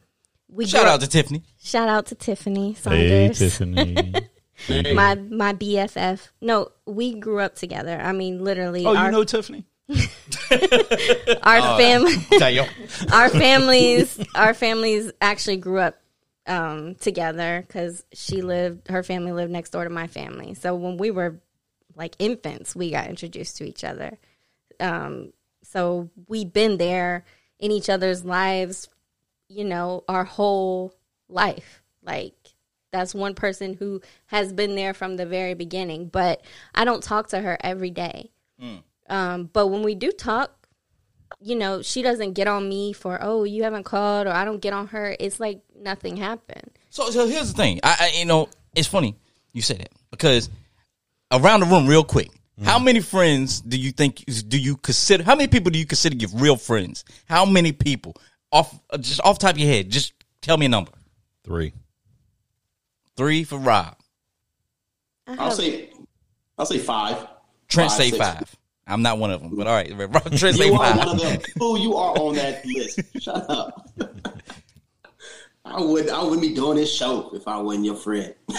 [0.48, 1.44] we Shout grew out to Tiffany.
[1.62, 3.38] shout out to Tiffany Saunders.
[3.38, 4.22] hey Saunders
[4.66, 4.94] Tiffany.
[4.94, 6.28] my my BFF.
[6.40, 7.98] No, we grew up together.
[8.00, 9.64] I mean, literally, Oh, our, you know Tiffany?
[11.42, 12.14] our family,
[13.12, 16.00] our families, our families actually grew up
[16.46, 20.54] um, together because she lived, her family lived next door to my family.
[20.54, 21.40] So when we were
[21.96, 24.18] like infants, we got introduced to each other.
[24.78, 25.32] Um,
[25.62, 27.24] so we've been there
[27.58, 28.88] in each other's lives,
[29.48, 30.94] you know, our whole
[31.28, 31.82] life.
[32.02, 32.39] Like
[32.92, 36.06] that's one person who has been there from the very beginning.
[36.06, 36.42] But
[36.74, 38.30] I don't talk to her every day.
[39.08, 40.52] Um, but when we do talk,
[41.40, 44.60] you know, she doesn't get on me for, oh, you haven't called, or I don't
[44.60, 45.16] get on her.
[45.18, 46.70] It's like nothing happened.
[46.90, 47.80] So, so here's the thing.
[47.82, 49.16] I, I, you know, it's funny
[49.52, 50.48] you say that because
[51.32, 52.30] around the room, real quick.
[52.62, 55.24] How many friends do you think do you consider?
[55.24, 57.06] How many people do you consider your real friends?
[57.24, 58.14] How many people
[58.52, 59.88] off uh, just off the top of your head?
[59.88, 60.12] Just
[60.42, 60.92] tell me a number.
[61.42, 61.72] Three.
[63.20, 63.96] Three for Rob.
[65.26, 65.90] I I'll say,
[66.56, 67.18] I'll say five.
[67.68, 68.16] Trent Five, say six.
[68.24, 68.56] five.
[68.86, 69.92] I'm not one of them, but all right.
[69.94, 70.96] Rob, Trent say You are five.
[70.96, 71.40] one of them.
[71.58, 72.98] Fool, you are on that list.
[73.20, 73.90] Shut up.
[75.66, 78.34] I would I wouldn't be doing this show if I wasn't your friend.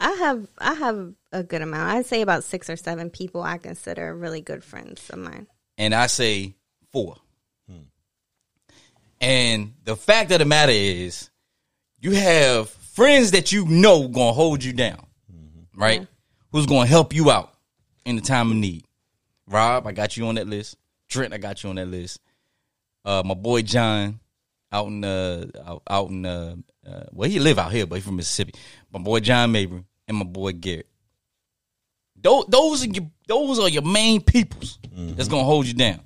[0.00, 1.90] I have I have a good amount.
[1.96, 5.46] I'd say about six or seven people I consider really good friends of mine.
[5.78, 6.54] and I say
[6.92, 7.16] four.
[7.66, 7.78] Hmm.
[9.22, 11.30] And the fact of the matter is,
[12.00, 12.68] you have
[12.98, 15.06] friends that you know gonna hold you down,
[15.72, 16.04] right?
[16.50, 17.54] Who's gonna help you out
[18.04, 18.84] in the time of need.
[19.46, 20.76] Rob, I got you on that list.
[21.08, 22.20] Trent, I got you on that list.
[23.04, 24.18] Uh, my boy John,
[24.72, 28.00] out in uh, out, out in uh, uh, well, he live out here, but he
[28.00, 28.54] from Mississippi.
[28.92, 30.88] My boy John Mabry and my boy Garrett.
[32.20, 36.00] Those, those are your those are your main peoples that's gonna hold you down.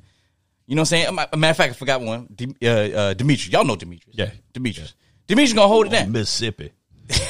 [0.66, 1.06] You know what I'm saying?
[1.32, 2.36] A matter of fact, I forgot one.
[2.62, 4.14] Uh, uh, Demetrius, y'all know Demetrius.
[4.14, 4.30] Yeah.
[4.52, 4.94] Demetrius.
[5.26, 6.12] Demetrius gonna hold it down.
[6.12, 6.72] Mississippi.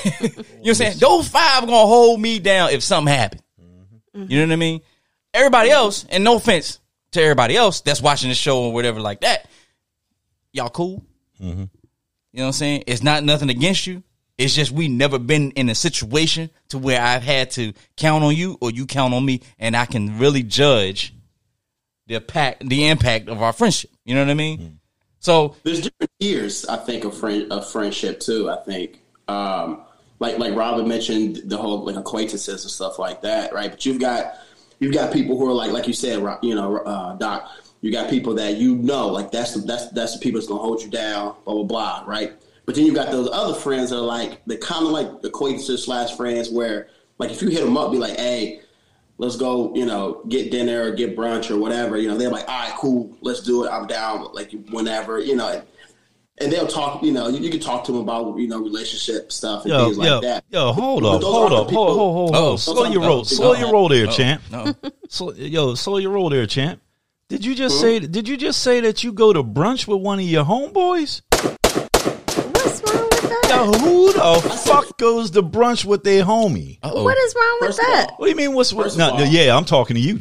[0.04, 0.98] You know what I'm saying?
[0.98, 3.40] Those five gonna hold me down if something happen.
[3.60, 4.30] Mm-hmm.
[4.30, 4.80] You know what I mean?
[5.34, 5.78] Everybody mm-hmm.
[5.78, 6.80] else, and no offense
[7.12, 9.46] to everybody else that's watching the show or whatever like that,
[10.52, 11.04] y'all cool.
[11.40, 11.64] Mm-hmm.
[12.32, 12.84] You know what I'm saying?
[12.86, 14.02] It's not nothing against you.
[14.38, 18.34] It's just we never been in a situation to where I've had to count on
[18.34, 21.14] you or you count on me, and I can really judge
[22.06, 23.90] the impact, the impact of our friendship.
[24.04, 24.80] You know what I mean?
[25.20, 28.50] So There's different tiers, I think, of friend of friendship too.
[28.50, 28.98] I think,
[29.28, 29.82] um,
[30.18, 33.70] like like Robin mentioned, the whole like acquaintances and stuff like that, right?
[33.70, 34.38] But you've got
[34.78, 37.50] you've got people who are like like you said, you know, uh, Doc.
[37.80, 40.62] You got people that you know, like that's the, that's that's the people that's gonna
[40.62, 42.32] hold you down, blah blah blah, right?
[42.64, 45.84] But then you got those other friends that are like the kind of like acquaintances
[45.84, 48.60] slash friends, where like if you hit them up, be like, hey,
[49.18, 51.96] let's go, you know, get dinner or get brunch or whatever.
[51.96, 53.68] You know, they're like, all right, cool, let's do it.
[53.68, 55.62] I'm down, like whenever, you know.
[56.38, 58.60] And, and they'll talk, you know, you, you can talk to them about, you know,
[58.60, 60.44] relationship stuff and Yo, things like that.
[60.50, 62.56] yo, hold But up, hold up, the hold, hold, hold, Oh.
[62.56, 64.42] Slow your oh, roll, oh, slow oh, your roll there, no, champ.
[64.50, 64.74] No,
[65.08, 66.80] Slow, yo, slow your roll there, champ.
[67.28, 67.80] Did you just hmm?
[67.82, 67.98] say?
[68.00, 71.22] Did you just say that you go to brunch with one of your homeboys?
[71.32, 73.46] What's wrong with that?
[73.48, 76.78] Yo, who the fuck goes to brunch with their homie?
[76.82, 77.04] Uh-oh.
[77.04, 78.06] What is wrong with First that?
[78.10, 78.54] all, What do you mean?
[78.54, 80.18] What's First of no, all- yeah, I'm talking to you.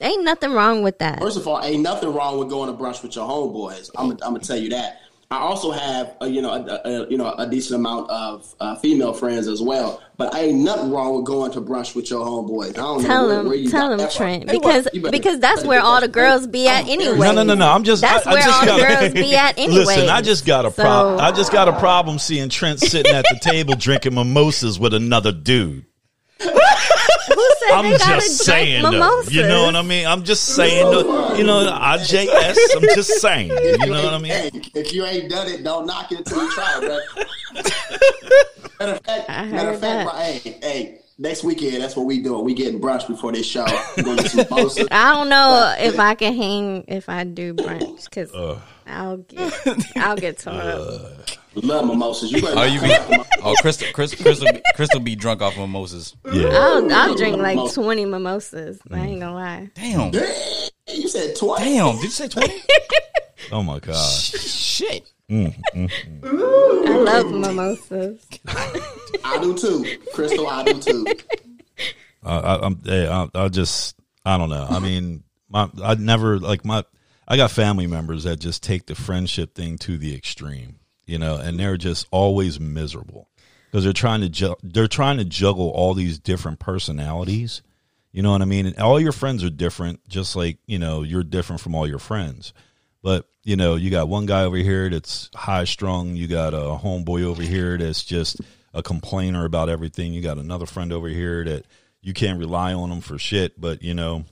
[0.00, 1.18] Ain't nothing wrong with that.
[1.20, 3.90] First of all, ain't nothing wrong with going to brunch with your homeboys.
[3.96, 5.00] I'm, I'm gonna tell you that.
[5.30, 8.76] I also have, a, you know, a, a, you know, a decent amount of uh,
[8.76, 10.02] female friends as well.
[10.16, 12.70] But I ain't nothing wrong with going to brunch with your homeboys.
[12.70, 14.10] I don't Tell know where, him, where you tell got him, that.
[14.12, 17.18] Trent, because better- because that's where all the girls be at anyway.
[17.18, 17.70] No, no, no, no.
[17.70, 18.00] I'm just.
[18.00, 19.84] That's I, I where just all the girls be at anyway.
[19.84, 21.20] Listen, I just got a problem.
[21.20, 25.30] I just got a problem seeing Trent sitting at the table drinking mimosas with another
[25.32, 25.84] dude.
[27.34, 28.90] Who said I'm they gotta just drink saying, though.
[28.92, 29.34] mimosas?
[29.34, 30.06] You know what I mean?
[30.06, 32.56] I'm just saying, though, you know, IJS.
[32.76, 33.50] I'm just saying.
[33.50, 34.32] You know what I mean?
[34.32, 36.98] Hey, if you ain't done it, don't knock it until you try, bro.
[38.80, 42.44] matter of fact, matter of fact, bro, hey, hey, next weekend, that's what we doing.
[42.44, 43.66] We getting brunch before this show.
[43.96, 44.86] We gonna get some mimosas.
[44.90, 48.30] I don't know if I can hang if I do brunch because
[48.88, 50.78] I'll get I'll get tore up.
[50.78, 51.10] Uh,
[51.54, 52.32] love mimosas.
[52.32, 52.94] You better Oh, you be
[53.42, 56.16] oh Crystal Crystal Crystal be, Crystal be drunk off mimosas.
[56.32, 56.48] Yeah.
[56.48, 58.80] I'll I'll drink like twenty mimosas.
[58.90, 59.70] I ain't gonna lie.
[59.74, 60.12] Damn,
[60.88, 61.60] You said twice.
[61.60, 61.94] damn.
[61.96, 62.54] Did you say twenty?
[63.52, 63.94] Oh my god.
[63.96, 65.10] Shit.
[65.30, 65.90] Mm, mm,
[66.22, 66.86] mm.
[66.86, 68.26] I love mimosas.
[69.24, 70.46] I do too, Crystal.
[70.48, 71.06] I do too.
[72.22, 72.80] I, I, I'm.
[72.84, 73.94] Hey, I, I just.
[74.24, 74.66] I don't know.
[74.68, 75.70] I mean, my.
[75.82, 76.84] I never like my.
[77.28, 80.80] I got family members that just take the friendship thing to the extreme.
[81.04, 83.30] You know, and they're just always miserable
[83.70, 84.28] because they're trying to.
[84.28, 87.62] Ju- they're trying to juggle all these different personalities.
[88.12, 88.66] You know what I mean?
[88.66, 91.98] And all your friends are different, just like you know you're different from all your
[91.98, 92.52] friends.
[93.02, 96.14] But you know, you got one guy over here that's high strung.
[96.14, 98.40] You got a homeboy over here that's just
[98.74, 100.12] a complainer about everything.
[100.12, 101.64] You got another friend over here that
[102.02, 103.58] you can't rely on them for shit.
[103.58, 104.26] But you know,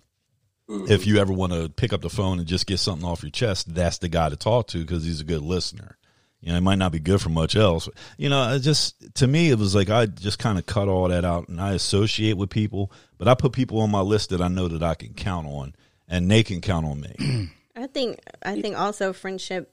[0.69, 1.09] if mm-hmm.
[1.09, 3.73] you ever want to pick up the phone and just get something off your chest,
[3.73, 5.97] that's the guy to talk to because he's a good listener.
[6.41, 7.89] You know, it might not be good for much else.
[8.19, 11.09] You know, it just to me, it was like I just kind of cut all
[11.09, 14.41] that out and I associate with people, but I put people on my list that
[14.41, 15.75] I know that I can count on,
[16.09, 17.51] and they can count on me.
[17.77, 19.73] I think I think also friendship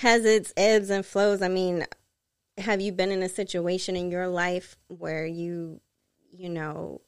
[0.00, 1.42] has its ebbs and flows.
[1.42, 1.86] I mean,
[2.58, 5.80] have you been in a situation in your life where you
[6.32, 7.00] you know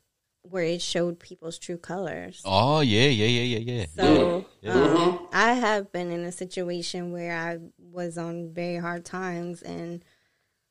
[0.48, 2.42] where it showed people's true colors?
[2.44, 3.86] Oh yeah, yeah, yeah, yeah, yeah.
[3.96, 9.62] So um, I have been in a situation where I was on very hard times,
[9.62, 10.04] and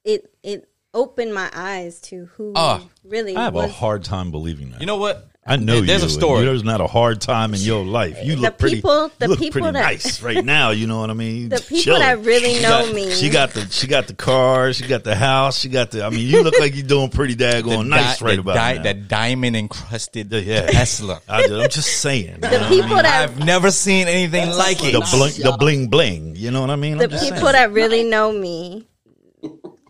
[0.04, 2.88] it it opened my eyes to who Ah.
[3.04, 3.66] really I have was.
[3.66, 4.80] a hard time believing that.
[4.80, 5.28] You know what?
[5.46, 5.86] I know you.
[5.86, 6.08] There's you.
[6.08, 6.40] a story.
[6.40, 8.18] and There's not a hard time in your life.
[8.24, 8.76] You The look pretty.
[8.78, 10.70] people- the you look people pretty that- nice right now.
[10.70, 11.50] You know what I mean?
[11.50, 12.00] The people Chilling.
[12.00, 13.12] that really She know got- me.
[13.12, 13.68] She got the.
[13.70, 14.72] She got the car.
[14.72, 15.60] She got the house.
[15.60, 16.06] She got the.
[16.06, 18.84] I mean, you look like you're doing pretty daggone nice di- right about di- now.
[18.84, 20.68] that diamond encrusted Yeah.
[20.68, 21.22] Tesla.
[21.28, 22.40] I, am just saying.
[22.40, 24.94] The people that I've never seen anything like it.
[24.94, 26.36] the bling, the bling bling.
[26.38, 26.98] You know what I mean?
[27.00, 27.52] the I'm just people saying.
[27.54, 28.88] that really know me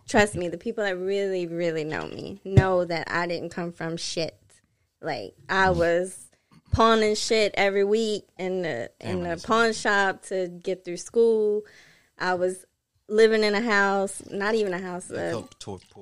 [0.08, 3.96] trust me the people that really really know me know that i didn't come from
[3.98, 4.38] shit
[5.04, 6.30] like i was
[6.72, 11.62] pawning shit every week in the in the pawn shop to get through school
[12.18, 12.66] i was
[13.10, 15.42] living in a house not even a house uh,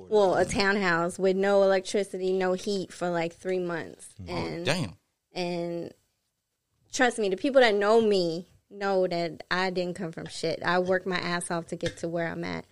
[0.08, 4.94] well a townhouse with no electricity no heat for like three months and Damn.
[5.34, 5.92] and
[6.92, 10.62] trust me, the people that know me know that I didn't come from shit.
[10.64, 12.64] I worked my ass off to get to where I'm at.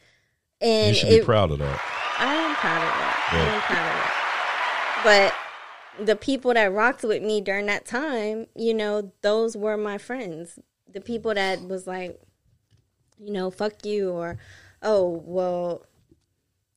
[0.60, 1.80] And You should be proud of that.
[2.18, 3.30] I am proud of that.
[3.32, 3.38] Yeah.
[3.38, 5.32] I am proud of that.
[5.32, 5.49] But
[6.04, 10.58] the people that rocked with me during that time, you know, those were my friends.
[10.92, 12.20] The people that was like,
[13.18, 14.38] you know, fuck you or,
[14.82, 15.86] oh, well,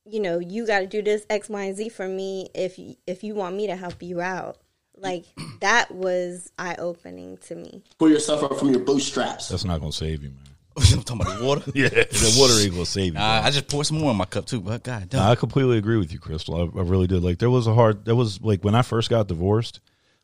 [0.04, 2.96] you know, you got to do this X, Y, and Z for me if you,
[3.06, 4.58] if you want me to help you out.
[4.96, 5.24] Like
[5.60, 7.82] that was eye opening to me.
[7.98, 9.48] Pull yourself up from your bootstraps.
[9.48, 10.53] That's not gonna save you, man.
[10.92, 11.62] I'm talking about the water.
[11.74, 13.12] Yeah, the water ain't gonna save you.
[13.12, 13.42] Nah.
[13.42, 14.60] I just poured some more in my cup too.
[14.60, 15.20] But God damn.
[15.20, 16.56] No, I completely agree with you, Crystal.
[16.56, 17.22] I, I really did.
[17.22, 18.04] Like, there was a hard.
[18.04, 19.80] There was like when I first got divorced.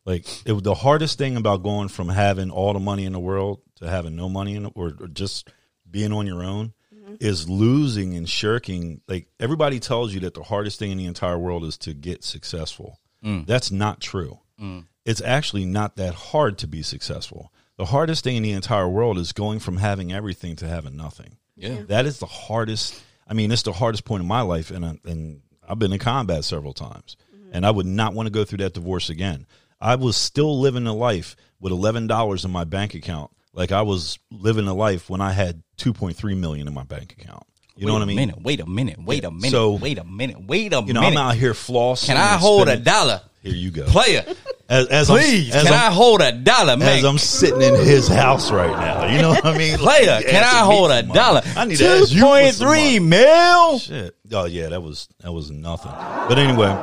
[0.07, 3.21] Like, it was the hardest thing about going from having all the money in the
[3.21, 5.51] world to having no money in, or, or just
[5.89, 7.15] being on your own mm-hmm.
[7.21, 9.01] is losing and shirking.
[9.09, 12.25] Like everybody tells you that the hardest thing in the entire world is to get
[12.25, 12.99] successful.
[13.25, 13.47] Mm.
[13.47, 14.39] That's not true.
[14.61, 14.87] Mm.
[15.05, 17.53] It's actually not that hard to be successful.
[17.81, 21.39] The hardest thing in the entire world is going from having everything to having nothing.
[21.57, 21.81] Yeah.
[21.89, 23.01] That is the hardest.
[23.27, 25.99] I mean, it's the hardest point in my life, and I, and I've been in
[25.99, 27.53] combat several times, mm-hmm.
[27.55, 29.47] and I would not want to go through that divorce again.
[29.81, 33.81] I was still living a life with eleven dollars in my bank account, like I
[33.81, 37.47] was living a life when I had two point three million in my bank account.
[37.77, 38.19] You know what I mean?
[38.19, 38.99] Wait a minute, wait a minute.
[39.03, 39.53] Wait a minute.
[39.53, 40.39] So- wait a minute.
[40.39, 40.89] Wait a minute.
[40.89, 41.19] You know, minute.
[41.19, 42.09] I'm out here flossing.
[42.09, 43.23] Can I and hold a dollar?
[43.43, 44.25] Here you go, Player,
[44.69, 45.55] As, as please.
[45.55, 47.05] As can I hold a dollar, as man?
[47.07, 49.07] I'm sitting in his house right now.
[49.07, 49.79] You know what I mean?
[49.79, 51.41] Player, can I hold a dollar?
[51.57, 52.99] I need to ask you for some money.
[52.99, 53.79] 2.3 mil.
[53.79, 54.17] Shit.
[54.33, 55.91] Oh yeah, that was that was nothing.
[55.93, 56.77] But anyway,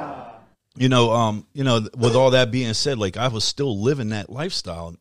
[0.76, 4.10] you know, um, you know, with all that being said, like I was still living
[4.10, 4.96] that lifestyle.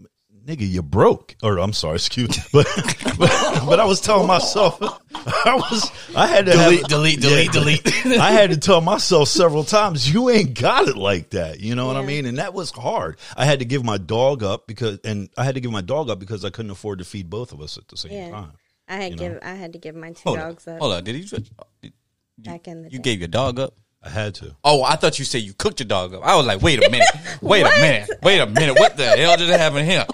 [0.46, 1.34] Nigga, you broke.
[1.42, 2.44] Or I'm sorry, excuse me.
[2.52, 2.66] But
[3.18, 4.80] but, but I was telling myself
[5.14, 7.86] I was I had to Delete, have, delete, delete, delete.
[8.20, 11.58] I had to tell myself several times, you ain't got it like that.
[11.58, 12.26] You know what I mean?
[12.26, 13.16] And that was hard.
[13.36, 16.10] I had to give my dog up because and I had to give my dog
[16.10, 18.30] up because I couldn't afford to feed both of us at the same Yeah.
[18.30, 18.52] time.
[18.88, 19.38] I had give know?
[19.42, 20.44] I had to give my two Hold on.
[20.50, 21.02] dogs up Hold on.
[21.02, 21.36] Did he?
[21.36, 21.40] Uh,
[21.82, 21.92] did,
[22.38, 23.02] back in the you day.
[23.02, 23.74] gave your dog up?
[24.00, 24.54] I had to.
[24.62, 26.22] Oh, I thought you said you cooked your dog up.
[26.22, 27.08] I was like, wait a minute.
[27.42, 28.10] Wait a minute.
[28.22, 28.78] Wait a minute.
[28.78, 30.06] What the hell did happen here?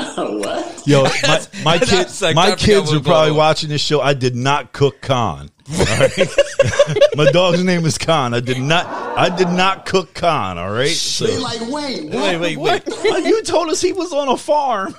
[0.16, 0.86] what?
[0.86, 3.80] Yo, my, my kids, like my trying to figure out kids are probably watching this
[3.80, 4.00] show.
[4.00, 5.50] I did not cook Khan.
[5.68, 6.28] Right?
[7.16, 8.34] my dog's name is Khan.
[8.34, 8.86] I did not.
[8.86, 10.58] I did not cook Khan.
[10.58, 10.88] All right.
[10.88, 12.14] So, They like, wait, what?
[12.14, 12.88] Wait, wait, what?
[13.04, 13.24] wait.
[13.26, 14.94] you told us he was on a farm.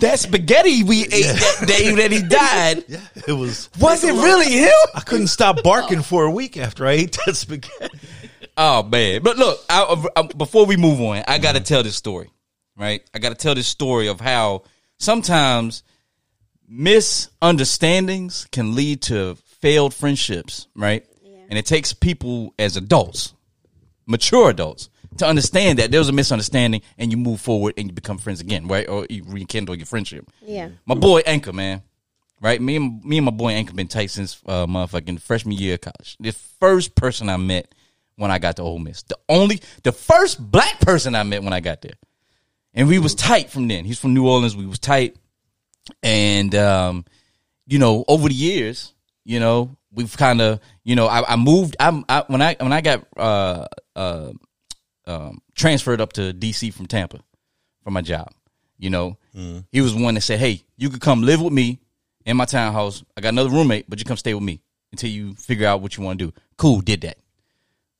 [0.00, 2.84] That spaghetti we ate that day that he died.
[2.86, 3.70] Yeah, it was.
[3.80, 4.70] Was it really him?
[4.94, 7.98] I couldn't stop barking for a week after I ate that spaghetti.
[8.56, 9.22] Oh man!
[9.22, 12.30] But look, I, I, before we move on, I got to tell this story,
[12.76, 13.02] right?
[13.14, 14.64] I got to tell this story of how
[14.98, 15.82] sometimes
[16.68, 21.06] misunderstandings can lead to failed friendships, right?
[21.48, 23.34] And it takes people as adults,
[24.06, 27.92] mature adults, to understand that there was a misunderstanding, and you move forward and you
[27.92, 28.88] become friends again, right?
[28.88, 30.28] Or you rekindle your friendship.
[30.42, 30.70] Yeah.
[30.86, 31.82] My boy Anchor, man.
[32.40, 32.60] Right?
[32.60, 35.82] Me and me and my boy Anchor been tight since uh motherfucking freshman year of
[35.82, 36.16] college.
[36.20, 37.74] The first person I met
[38.16, 39.02] when I got to Ole Miss.
[39.02, 41.94] The only the first black person I met when I got there.
[42.74, 43.84] And we was tight from then.
[43.84, 44.56] He's from New Orleans.
[44.56, 45.16] We was tight.
[46.02, 47.04] And um,
[47.66, 48.92] you know, over the years,
[49.24, 51.76] you know, we've kind of, you know, I, I moved.
[51.78, 54.32] I, I when I when I got uh, uh,
[55.06, 57.20] um, transferred up to DC from Tampa
[57.82, 58.30] for my job.
[58.78, 59.18] You know,
[59.70, 61.80] he was one that said, "Hey, you could come live with me
[62.26, 63.04] in my townhouse.
[63.16, 64.60] I got another roommate, but you come stay with me
[64.90, 67.18] until you figure out what you want to do." Cool, did that.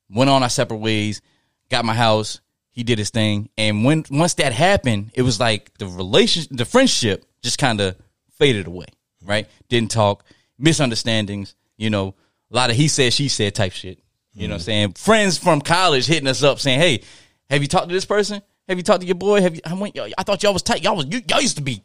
[0.09, 1.21] Went on our separate ways.
[1.69, 2.41] Got my house.
[2.75, 6.65] He did his thing, and when once that happened, it was like the relation, the
[6.65, 7.95] friendship just kind of
[8.37, 8.87] faded away.
[9.23, 9.47] Right?
[9.69, 10.25] Didn't talk.
[10.59, 11.55] Misunderstandings.
[11.77, 12.15] You know,
[12.51, 13.99] a lot of he said, she said type shit.
[14.33, 14.65] You know what I'm mm-hmm.
[14.65, 14.93] saying?
[14.93, 17.03] Friends from college hitting us up saying, Hey,
[17.49, 18.41] have you talked to this person?
[18.67, 19.41] Have you talked to your boy?
[19.41, 20.83] Have you I went I thought y'all was tight.
[20.83, 21.81] Y'all was you, y'all used to be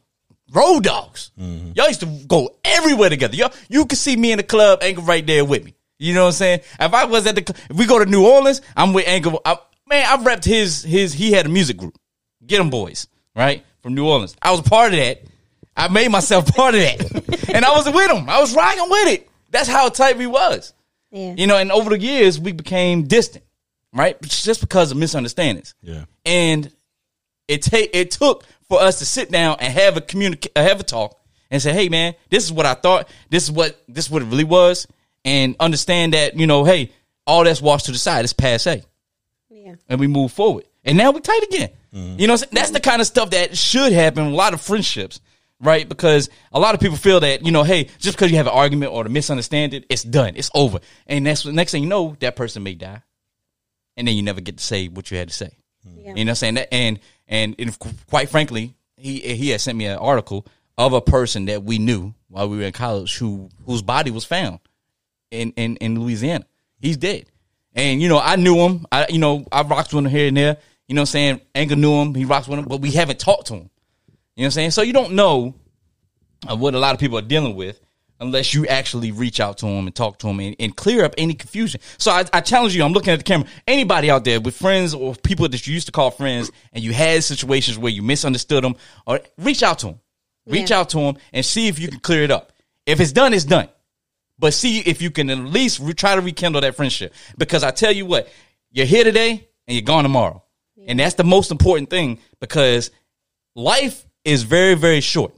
[0.53, 1.30] road dogs.
[1.38, 1.72] Mm-hmm.
[1.76, 3.36] Y'all used to go everywhere together.
[3.36, 5.74] Y'all you could see me in the club, Anchor right there with me.
[5.99, 6.61] You know what I'm saying?
[6.80, 9.32] If I was at the if we go to New Orleans, I'm with Anchor.
[9.91, 11.12] Man, I've repped his his.
[11.12, 11.99] He had a music group,
[12.47, 14.36] Get 'Em Boys, right from New Orleans.
[14.41, 15.22] I was part of that.
[15.76, 18.28] I made myself part of that, and I was with him.
[18.28, 19.28] I was rocking with it.
[19.51, 20.72] That's how tight we was.
[21.11, 21.34] Yeah.
[21.36, 23.45] You know, and over the years we became distant,
[23.93, 24.20] right?
[24.22, 25.74] Just because of misunderstandings.
[25.82, 26.05] Yeah.
[26.24, 26.72] And
[27.49, 30.78] it take it took for us to sit down and have a communicate, uh, have
[30.78, 31.18] a talk,
[31.51, 33.09] and say, "Hey, man, this is what I thought.
[33.28, 34.86] This is what this is what it really was,"
[35.24, 36.93] and understand that you know, hey,
[37.26, 38.22] all that's washed to the side.
[38.22, 38.84] It's passe,
[39.64, 39.74] Yeah.
[39.88, 40.64] and we move forward.
[40.84, 41.70] And now we tight again.
[41.94, 42.20] Mm-hmm.
[42.20, 42.50] You know, what I'm saying?
[42.52, 44.26] that's the kind of stuff that should happen.
[44.26, 45.20] A lot of friendships.
[45.62, 48.46] Right, because a lot of people feel that you know, hey, just because you have
[48.46, 51.88] an argument or a misunderstanding, it's done, it's over, and that's the next thing you
[51.90, 53.02] know, that person may die,
[53.94, 55.50] and then you never get to say what you had to say.
[55.84, 55.92] Yeah.
[55.92, 56.54] You know what I'm saying?
[56.54, 56.98] That, and,
[57.28, 60.46] and and quite frankly, he he had sent me an article
[60.78, 64.24] of a person that we knew while we were in college who whose body was
[64.24, 64.61] found
[65.30, 66.46] in in, in Louisiana.
[66.78, 67.26] He's dead.
[67.75, 68.87] And you know, I knew him.
[68.91, 70.57] I you know, I rocked with him here and there.
[70.89, 71.41] You know what I'm saying?
[71.55, 73.71] Anchor knew him, he rocks with him, but we haven't talked to him.
[74.37, 74.71] You know what I'm saying?
[74.73, 75.55] So you don't know
[76.49, 77.81] what a lot of people are dealing with
[78.18, 81.14] unless you actually reach out to him and talk to him and, and clear up
[81.16, 81.81] any confusion.
[81.99, 82.83] So I, I challenge you.
[82.83, 83.47] I'm looking at the camera.
[83.66, 86.93] Anybody out there with friends or people that you used to call friends and you
[86.93, 88.75] had situations where you misunderstood them,
[89.07, 90.01] or reach out to them.
[90.47, 90.81] Reach Yeah.
[90.81, 92.53] out to them and see if you can clear it up.
[92.85, 93.68] If it's done, it's done.
[94.41, 97.14] But see if you can at least re- try to rekindle that friendship.
[97.36, 98.28] Because I tell you what,
[98.70, 100.43] you're here today and you're gone tomorrow.
[100.86, 102.91] And that's the most important thing because
[103.55, 105.34] life is very, very short.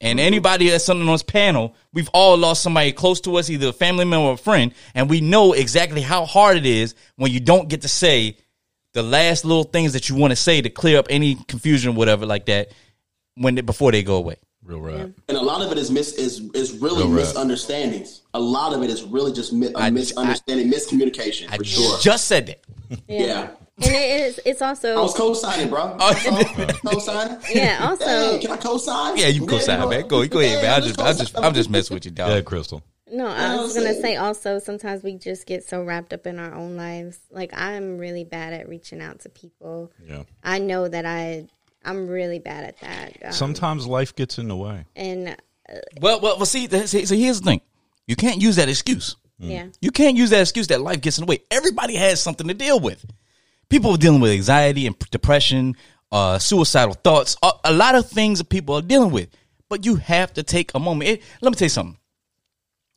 [0.00, 0.26] And mm-hmm.
[0.26, 4.04] anybody that's on this panel, we've all lost somebody close to us, either a family
[4.04, 7.68] member or a friend, and we know exactly how hard it is when you don't
[7.68, 8.36] get to say
[8.92, 11.94] the last little things that you want to say to clear up any confusion or
[11.94, 12.72] whatever like that
[13.36, 14.36] when they, before they go away.
[14.64, 15.10] Real rap.
[15.28, 18.22] And a lot of it is mis is is really Real misunderstandings.
[18.32, 21.98] A lot of it is really just mi- a I- misunderstanding, miscommunication I for sure.
[22.00, 22.60] just said that.
[23.08, 23.50] yeah.
[23.82, 24.40] And it is.
[24.46, 25.02] It's I also.
[25.02, 25.96] was co-signing, bro.
[25.98, 26.74] Oh.
[26.86, 27.38] co-signing.
[27.52, 29.16] Yeah, also- Hey, can I co-sign?
[29.16, 30.06] Yeah, you can co-sign, man.
[30.06, 30.80] Go, go ahead, man.
[30.82, 32.44] I just, I just, I'm just messing with you, Yeah, dog.
[32.44, 32.82] Crystal.
[33.12, 36.54] No, I was gonna say also sometimes we just get so wrapped up in our
[36.54, 37.18] own lives.
[37.30, 39.92] Like I'm really bad at reaching out to people.
[40.08, 40.22] Yeah.
[40.42, 41.46] I know that I
[41.84, 43.26] I'm really bad at that.
[43.26, 44.84] Um, Sometimes life gets in the way.
[44.96, 45.36] and
[46.00, 46.46] Well, well, well.
[46.46, 47.60] See, th- see, so here's the thing:
[48.06, 49.16] you can't use that excuse.
[49.38, 51.40] yeah, You can't use that excuse that life gets in the way.
[51.50, 53.04] Everybody has something to deal with.
[53.68, 55.74] People are dealing with anxiety and depression,
[56.12, 59.28] uh, suicidal thoughts, a, a lot of things that people are dealing with.
[59.68, 61.10] But you have to take a moment.
[61.10, 61.98] It- let me tell you something.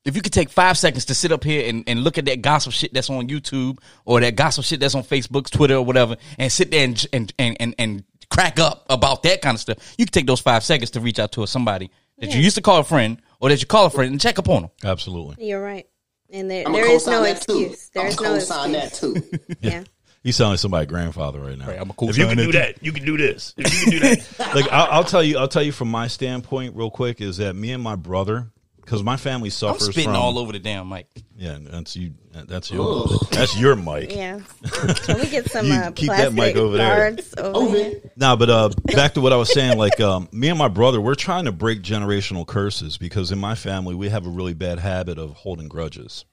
[0.05, 2.41] If you could take five seconds to sit up here and, and look at that
[2.41, 6.15] gossip shit that's on YouTube or that gossip shit that's on Facebook, Twitter, or whatever,
[6.37, 9.77] and sit there and and and and, and crack up about that kind of stuff,
[9.97, 12.61] you can take those five seconds to reach out to somebody that you used to
[12.61, 14.71] call a friend or that you call a friend and check up on them.
[14.83, 15.45] Absolutely.
[15.47, 15.87] you're right.
[16.29, 17.31] And there I'm there no co-sign too.
[17.31, 17.89] excuse.
[17.89, 19.13] There I'm is no co-sign excuse.
[19.13, 19.55] that too.
[19.61, 19.83] Yeah.
[20.23, 21.69] You sound like somebody's grandfather right now.
[21.69, 23.53] I'm a cool if you can do that, you can do this.
[23.55, 26.07] If you can do that, like I'll, I'll tell you, I'll tell you from my
[26.07, 28.51] standpoint, real quick, is that me and my brother,
[28.87, 29.87] because my family suffers.
[29.87, 31.09] I'm spitting from all over the damn mic.
[31.35, 32.13] Yeah, that's you.
[32.31, 33.05] That's your.
[33.31, 34.15] That's your mic.
[34.15, 34.39] Yeah.
[34.63, 36.97] Can we get some You uh, keep that plastic mic over there.
[36.97, 37.89] guards over here?
[37.91, 38.11] COVID.
[38.15, 39.77] No, but uh, back to what I was saying.
[39.77, 43.55] Like, um, me and my brother, we're trying to break generational curses because in my
[43.55, 46.23] family we have a really bad habit of holding grudges.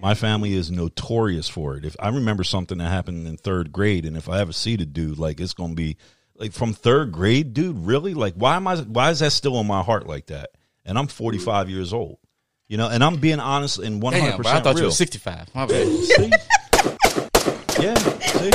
[0.00, 1.84] My family is notorious for it.
[1.84, 4.86] If I remember something that happened in third grade, and if I ever see the
[4.86, 5.98] dude, like it's gonna be
[6.34, 7.76] like from third grade, dude.
[7.76, 8.14] Really?
[8.14, 8.76] Like, why am I?
[8.76, 10.52] Why is that still in my heart like that?
[10.84, 12.18] And I'm 45 years old.
[12.68, 14.84] You know, and I'm being honest and 100 Damn, bro, I percent thought real.
[14.84, 15.54] you were 65.
[15.54, 15.86] My bad.
[15.88, 16.30] See?
[17.82, 17.94] yeah.
[18.20, 18.50] See?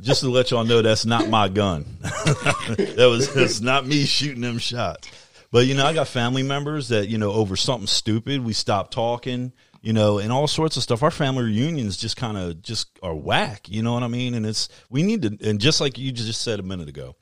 [0.00, 1.84] Just to let y'all know, that's not my gun.
[2.02, 5.08] that was that's not me shooting them shots.
[5.50, 8.92] But you know, I got family members that you know over something stupid we stopped
[8.92, 9.52] talking.
[9.80, 11.02] You know, and all sorts of stuff.
[11.02, 13.68] Our family reunions just kind of just are whack.
[13.68, 14.34] You know what I mean?
[14.34, 17.14] And it's we need to, and just like you just said a minute ago,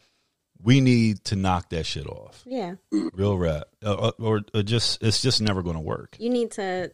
[0.67, 2.43] we need to knock that shit off.
[2.45, 2.75] Yeah.
[2.91, 6.17] Real rap, uh, or, or just it's just never going to work.
[6.19, 6.91] You need to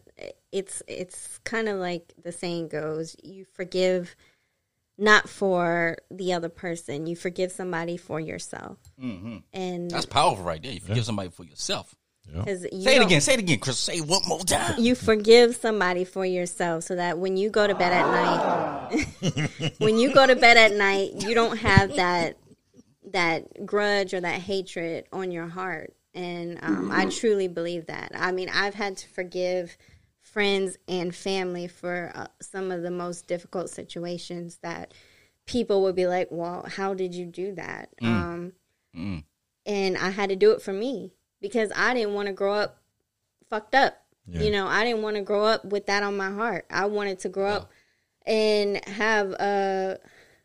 [0.52, 4.14] it's it's kind of like the saying goes, you forgive
[4.98, 8.78] not for the other person, you forgive somebody for yourself.
[9.02, 9.38] Mm-hmm.
[9.54, 10.72] And That's powerful right there.
[10.72, 11.94] You forgive somebody for yourself.
[12.30, 13.22] because Say it again.
[13.22, 13.78] Say it again, Crys.
[13.78, 14.78] Say it one more time.
[14.78, 19.96] you forgive somebody for yourself so that when you go to bed at night when
[19.98, 22.36] you go to bed at night you don't have that
[23.12, 25.94] that grudge or that hatred on your heart.
[26.14, 28.12] And um, i truly believe that.
[28.14, 29.76] I mean i've had to forgive
[30.20, 34.92] friends and family for uh, some of the most difficult situations that
[35.46, 37.88] people would be like well how did you do that?
[38.02, 38.52] Um,
[39.64, 42.78] and i had to do it for me because i didn't want to grow up
[43.48, 43.94] fucked up.
[44.26, 44.42] Yeah.
[44.42, 46.66] you know i didn't want to grow up with that on my heart.
[46.70, 47.70] I wanted to grow up
[48.26, 49.98] and have a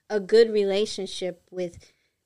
[0.10, 1.78] a good relationship with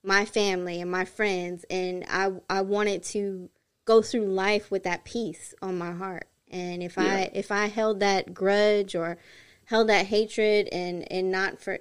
[0.02, 3.48] my family and my friends and I I wanted to
[3.84, 6.28] go through life with that peace on my heart.
[6.50, 9.16] And if I if I held that grudge or
[9.64, 11.78] held that hatred and and not for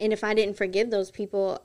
[0.00, 1.62] and if I didn't forgive those people,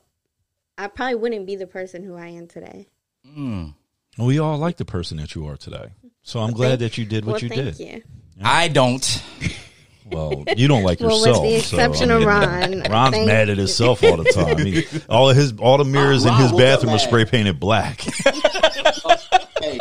[0.78, 2.88] I probably wouldn't be the person who I am today.
[3.28, 3.76] Mm.
[4.18, 5.94] We all like the person that you are today.
[6.22, 7.80] So I'm glad Thank- that you did what well, you thank did.
[7.80, 8.04] you.
[8.44, 9.24] I don't.
[10.14, 11.44] Well, you don't like Well, yourself.
[11.44, 12.82] with the so, exception I of Ron.
[12.90, 14.58] Ron's Thank mad at himself all the time.
[14.66, 18.02] He, all of his all the mirrors in Ron his bathroom are spray painted black.
[19.62, 19.80] Hey,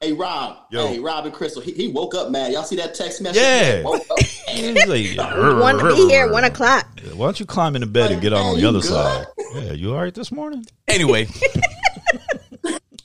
[0.00, 0.58] hey, Rob.
[0.70, 0.88] Yo.
[0.88, 1.62] Hey, Rob and Crystal.
[1.62, 2.52] He, he woke up mad.
[2.52, 3.40] Y'all see that text message?
[3.40, 3.78] Yeah.
[3.78, 4.88] He woke up mad.
[4.88, 6.86] Like, One to be here, one o'clock.
[7.14, 8.88] Why don't you climb into bed and get out on the other good?
[8.88, 9.26] side?
[9.54, 10.66] Yeah, you all right this morning?
[10.88, 11.28] Anyway,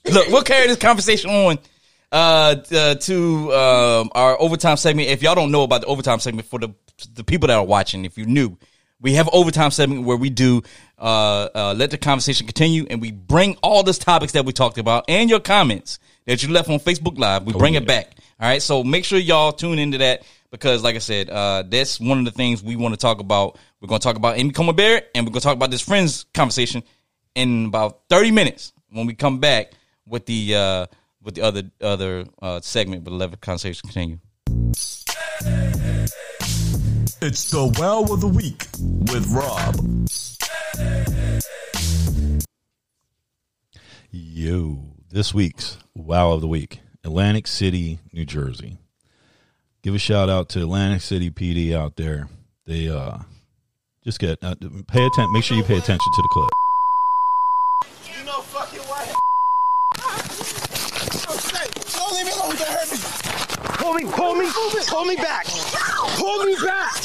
[0.05, 1.59] look, we'll carry this conversation on
[2.15, 5.09] uh, uh, to um, our overtime segment.
[5.09, 6.69] If y'all don't know about the overtime segment, for the
[7.13, 8.57] the people that are watching, if you're new,
[9.01, 10.61] we have an overtime segment where we do
[10.97, 14.77] uh, uh, let the conversation continue, and we bring all those topics that we talked
[14.77, 17.43] about and your comments that you left on Facebook Live.
[17.43, 17.87] We bring it yeah.
[17.87, 18.15] back.
[18.39, 21.99] All right, so make sure y'all tune into that because, like I said, uh, that's
[21.99, 23.59] one of the things we want to talk about.
[23.81, 25.81] We're going to talk about Amy Coney Barrett, and we're going to talk about this
[25.81, 26.81] friends conversation
[27.35, 29.73] in about thirty minutes when we come back
[30.07, 30.85] with the uh,
[31.25, 33.03] with the other other uh, segment.
[33.03, 34.19] But let the conversation continue.
[37.21, 39.75] It's the Well of the Week with Rob.
[44.11, 48.77] Yo, this week's Wow of the Week, Atlantic City, New Jersey.
[49.81, 52.29] Give a shout out to Atlantic City PD out there.
[52.65, 53.17] They uh
[54.03, 54.55] just get uh,
[54.87, 55.33] pay attention.
[55.33, 56.49] Make sure you pay attention to the clip.
[58.17, 59.15] You know fucking what?
[62.05, 63.74] Don't leave me alone, don't hurt me.
[63.85, 64.47] Pull me, pull me,
[64.87, 65.45] pull me back.
[66.17, 66.95] Pull me back.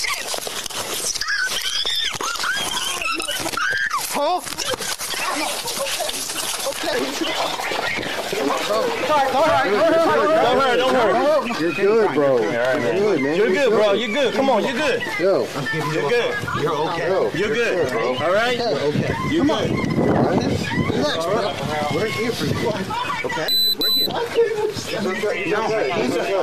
[4.09, 4.41] Huh?
[6.71, 6.97] Okay.
[8.39, 8.49] Don't
[10.59, 11.61] hurt, don't hurt.
[11.61, 12.41] You're good, bro.
[12.41, 13.37] You're good, man.
[13.37, 13.93] You're good, bro.
[13.93, 14.33] You're good.
[14.33, 15.03] Come on, you're good.
[15.21, 15.47] Yo,
[15.93, 16.35] You're good.
[16.63, 17.31] You're okay.
[17.39, 17.91] You're good.
[17.91, 18.17] bro.
[18.17, 18.59] All right.
[18.59, 19.15] okay.
[19.31, 19.71] You're good.
[19.99, 21.53] Relax, bro.
[21.95, 22.73] We're here for you.
[23.27, 23.60] Okay?
[25.03, 25.63] No,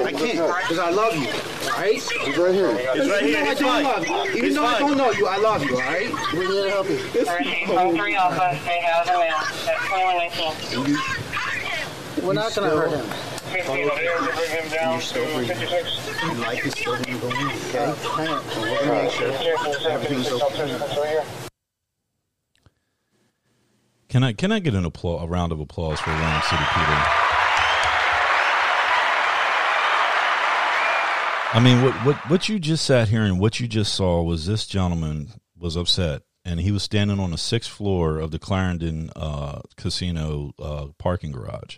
[0.04, 1.28] I can't, because I love you.
[1.28, 1.94] All right?
[1.94, 2.70] He's right here.
[2.72, 3.42] It's right here.
[3.42, 3.84] Even I fine.
[3.84, 5.76] love you, even though I don't know you, I love you.
[5.76, 6.10] All right?
[6.34, 6.98] We're here to help you.
[7.68, 9.44] Call 3 Alpha, stay housed and now.
[9.66, 9.88] That's
[10.74, 12.26] 2119.
[12.26, 13.06] We're not gonna hurt him.
[13.52, 16.24] 15 here to bring him down to 56.
[16.24, 17.36] Your life is still gonna go in.
[17.36, 17.94] Okay?
[18.16, 18.44] Hang on.
[18.60, 19.32] We're gonna make sure
[19.90, 20.74] everything's okay.
[20.74, 21.24] I'll right here.
[24.10, 27.27] Can I can I get an applause, a round of applause for Atlantic City PD?
[31.54, 34.46] I mean, what what what you just sat here and what you just saw was
[34.46, 39.10] this gentleman was upset, and he was standing on the sixth floor of the Clarendon
[39.16, 41.78] uh, Casino uh, parking garage.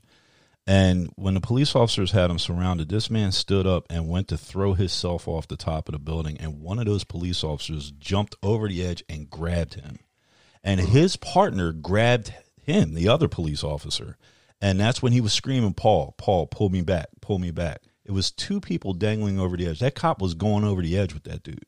[0.67, 4.38] And when the police officers had him surrounded, this man stood up and went to
[4.38, 8.36] throw himself off the top of the building, and one of those police officers jumped
[8.43, 9.99] over the edge and grabbed him
[10.63, 14.17] and his partner grabbed him, the other police officer,
[14.61, 18.14] and that's when he was screaming, "Paul, Paul, pull me back, pull me back." It
[18.14, 19.82] was two people dangling over the edge.
[19.82, 21.68] That cop was going over the edge with that dude.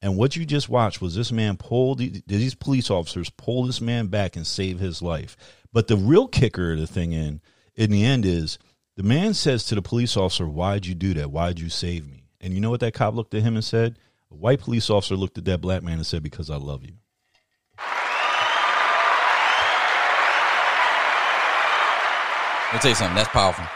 [0.00, 3.80] And what you just watched was this man pull the, these police officers pull this
[3.80, 5.36] man back and save his life.
[5.72, 7.40] But the real kicker of the thing in
[7.74, 8.56] in the end is
[8.94, 11.32] the man says to the police officer, "Why'd you do that?
[11.32, 13.98] Why'd you save me?" And you know what that cop looked at him and said?
[14.30, 16.92] A white police officer looked at that black man and said, "Because I love you."
[22.68, 23.16] Let me tell you something.
[23.16, 23.66] That's powerful.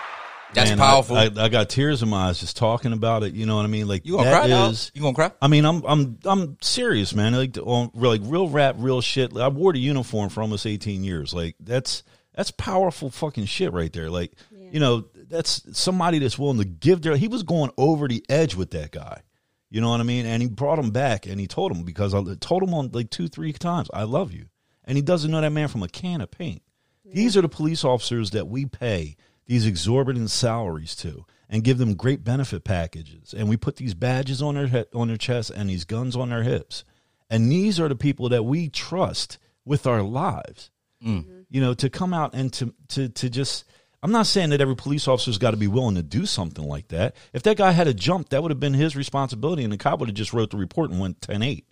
[0.55, 1.16] That's Man, powerful.
[1.16, 3.34] I, I, I got tears in my eyes just talking about it.
[3.34, 3.86] You know what I mean?
[3.88, 4.68] Like you gonna that cry?
[4.68, 5.30] is- You gonna cry?
[5.42, 7.34] I mean, I'm I'm I'm serious, man.
[7.34, 9.36] Like on like real rap, real shit.
[9.36, 11.34] I wore the uniform for almost 18 years.
[11.34, 12.02] Like that's
[12.34, 14.11] that's powerful fucking shit right there.
[14.11, 17.16] Like you know, that's somebody that's willing to give their.
[17.16, 19.22] He was going over the edge with that guy.
[19.70, 20.24] You know what I mean?
[20.26, 23.11] And he brought him back, and he told him because I told him on like
[23.11, 24.46] two, three times, "I love you,"
[24.84, 26.62] and he doesn't know that man from a can of paint.
[27.05, 29.16] These are the police officers that we pay
[29.47, 33.34] these exorbitant salaries to and give them great benefit packages.
[33.36, 36.30] And we put these badges on their head, on their chest and these guns on
[36.30, 36.84] their hips.
[37.30, 40.70] And these are the people that we trust with our lives.
[41.05, 41.47] Mm.
[41.51, 43.64] You know, to come out and to to to just
[44.03, 46.88] I'm not saying that every police officer's got to be willing to do something like
[46.88, 47.14] that.
[47.32, 50.01] If that guy had a jump, that would have been his responsibility and the cop
[50.01, 51.64] would have just wrote the report and went 10-8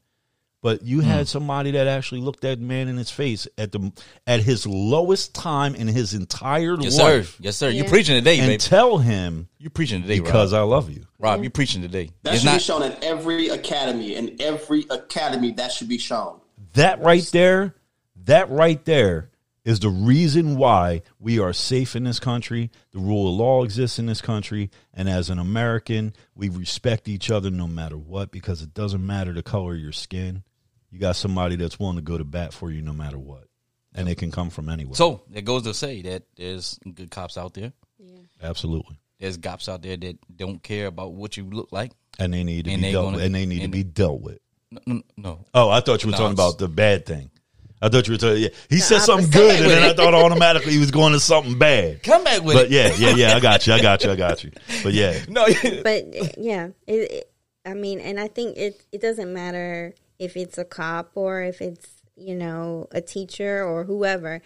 [0.63, 1.07] but you hmm.
[1.07, 3.93] had somebody that actually looked that man in his face at the
[4.27, 7.17] at his lowest time in his entire Yes, sir.
[7.19, 7.69] life Yes, sir.
[7.69, 7.91] You Yeah.
[7.91, 8.59] preaching today, and baby.
[8.59, 10.61] tell him You preaching today, because Rob.
[10.61, 11.05] I love you.
[11.19, 12.11] Rob, you preaching today.
[12.23, 12.63] That it's should be not.
[12.63, 14.15] shown at every academy.
[14.15, 16.41] In every academy, that should be shown.
[16.75, 17.75] That right there,
[18.25, 19.31] that right there
[19.65, 22.71] is the reason why we are safe in this country.
[22.93, 24.71] The rule of law exists in this country.
[24.93, 29.33] And as an American, we respect each other no matter what because it doesn't matter
[29.33, 30.43] the color of your skin.
[30.93, 33.45] You got somebody that's willing to go to bat for you no matter what.
[33.95, 34.95] And it can come from anywhere.
[34.95, 37.73] So it goes to say that there's good cops out there.
[38.43, 38.99] Absolutely.
[39.19, 41.93] There's cops out there that don't care about what you look like.
[42.19, 43.27] And they need to And be they dealt gonna- with.
[43.27, 44.39] And they need to be dealt with.
[44.71, 45.45] No, no, no.
[45.55, 47.31] Oh, I thought you were No, talking it's- about the bad thing.
[47.81, 48.43] I thought you were talking.
[48.45, 48.49] Yeah.
[48.71, 49.39] He said something opposite.
[49.59, 52.03] good, and then I thought automatically he was going to something bad.
[52.05, 52.71] Come back with But it.
[52.71, 53.35] yeah, yeah, yeah.
[53.37, 53.73] I got you.
[53.73, 54.11] I got you.
[54.13, 54.53] I got you.
[54.85, 55.45] But yeah, No,
[55.83, 57.33] but uh, yeah, it, it,
[57.67, 61.61] I mean, and I think it it doesn't matter if it's a cop or if
[61.61, 64.41] it's you know a teacher or whoever.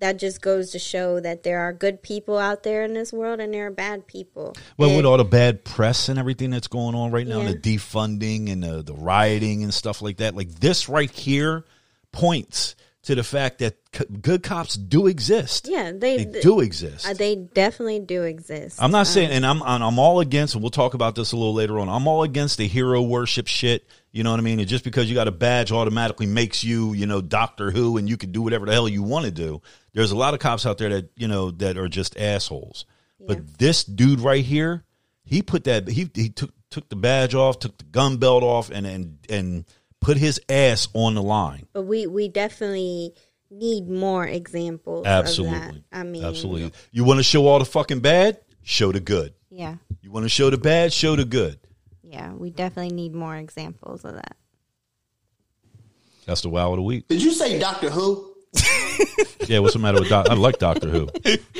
[0.00, 3.40] That just goes to show that there are good people out there in this world
[3.40, 4.54] and there are bad people.
[4.76, 7.48] well, And- with all the bad press and everything that's going on right now, Yeah.
[7.52, 11.64] the defunding and the, the rioting and stuff like that, like this right here
[12.12, 12.76] points
[13.08, 15.66] to the fact that c- good cops do exist.
[15.66, 17.08] yeah, they, They do exist.
[17.08, 18.78] Uh, they definitely do exist.
[18.82, 21.32] I'm not Um, saying, and I'm I'm I'm all against, and we'll talk about this
[21.32, 21.88] a little later on.
[21.88, 23.86] I'm all against the hero worship shit.
[24.12, 24.60] You know what I mean?
[24.60, 28.08] And just because you got a badge automatically makes you, you know, Doctor Who, and
[28.08, 29.62] you can do whatever the hell you want to do.
[29.94, 32.84] There's a lot of cops out there that you know that are just assholes.
[33.26, 34.84] But this dude right here,
[35.24, 38.70] he put that he he took took the badge off, took the gun belt off,
[38.70, 39.64] and and and
[40.00, 41.66] put his ass on the line.
[41.72, 43.14] but we we definitely
[43.50, 45.00] need more examples.
[45.00, 45.18] Of that.
[45.24, 46.72] Absolutely, I mean, absolutely.
[46.92, 48.38] You want to show all the fucking bad?
[48.62, 49.32] Show the good.
[49.50, 50.92] Yeah, You want to show the bad?
[50.92, 51.58] Show the good.
[52.02, 54.36] yeah, we definitely need more examples of that.
[56.26, 57.08] That's the wow of the week.
[57.08, 58.34] Did you say Doctor Who?
[59.46, 60.26] Yeah, what's the matter with Doc?
[60.28, 61.08] I like Doctor Who.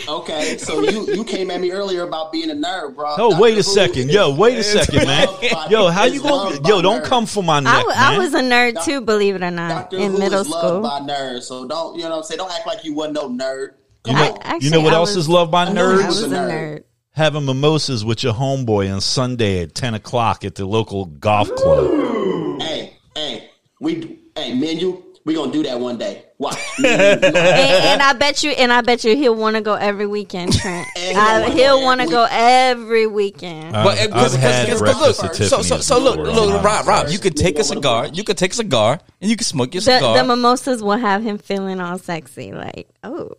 [0.09, 3.14] Okay, so you you came at me earlier about being a nerd, bro.
[3.16, 5.26] Oh, Doctor wait a Who second, yo, wait a second, man.
[5.70, 6.57] Yo, how is you gonna?
[6.68, 7.05] Yo, don't nerds.
[7.07, 8.18] come for my neck, w- I man.
[8.18, 10.80] was a nerd too, believe it or not, Doctor in Who middle is school.
[10.80, 12.39] loved by nerds, so don't you know what I'm saying?
[12.39, 13.68] Don't act like you wasn't no nerd.
[14.07, 14.39] You know, on.
[14.43, 16.22] Actually, you know what I else was- is loved by I know you I was
[16.24, 16.26] nerds?
[16.26, 16.51] a nerd.
[16.51, 16.84] nerd.
[17.12, 22.61] Having mimosas with your homeboy on Sunday at ten o'clock at the local golf club.
[22.61, 26.25] Hey, hey, we, hey, me and you, we gonna do that one day.
[26.39, 26.57] Watch.
[26.79, 29.57] And you, we gonna- and, and I bet you, and I bet you, he'll want
[29.57, 30.87] to go every weekend, Trent.
[30.97, 33.73] I, he'll he'll wanna go go every weekend.
[33.73, 34.81] But I've, because because
[35.23, 36.33] look, so so so look before.
[36.47, 39.37] look Rob Rob, you could take a cigar, you could take a cigar, and you
[39.37, 40.16] can smoke your The, cigar.
[40.16, 43.33] the mimosas will have him feeling all sexy, like, oh,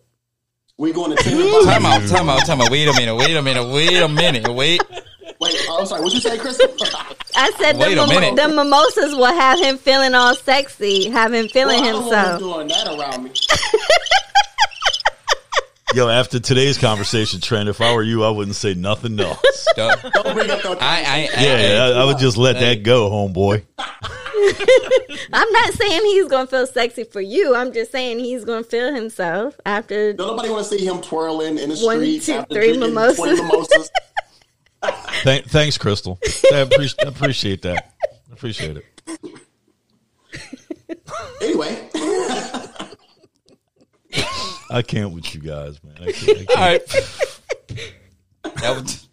[0.78, 1.64] we going to Tinder Box.
[1.66, 2.70] Time out, time out, time out.
[2.70, 4.80] Wait a minute, wait a minute, wait a minute, wait.
[5.52, 6.02] Wait, oh, I'm sorry.
[6.02, 6.66] What you say, Crystal?
[7.36, 8.36] I said the, Wait a mimo- minute.
[8.36, 12.14] the mimosas will have him feeling all sexy, have him feeling well, I don't want
[12.14, 12.40] himself.
[12.40, 13.30] doing that around me.
[15.92, 19.66] Yo, after today's conversation, Trent, if I were you, I wouldn't say nothing else.
[19.76, 19.96] Duh.
[19.96, 20.74] Don't bring up no.
[20.74, 23.64] I, I, I, Yeah, I, I would just let that go, homeboy.
[25.32, 27.56] I'm not saying he's gonna feel sexy for you.
[27.56, 30.12] I'm just saying he's gonna feel himself after.
[30.12, 32.80] Don't nobody want to see him twirling in the One, streets two, after three drinking
[32.94, 33.16] mimosas.
[33.16, 33.90] 20 mimosas.
[35.22, 36.18] Thank, thanks, Crystal.
[36.52, 37.92] I appreciate, I appreciate that.
[38.30, 38.84] I appreciate it.
[41.42, 41.88] Anyway,
[44.70, 45.94] I can't with you guys, man.
[46.00, 46.50] I can't, I can't.
[46.50, 46.86] all right.
[48.60, 49.08] That was,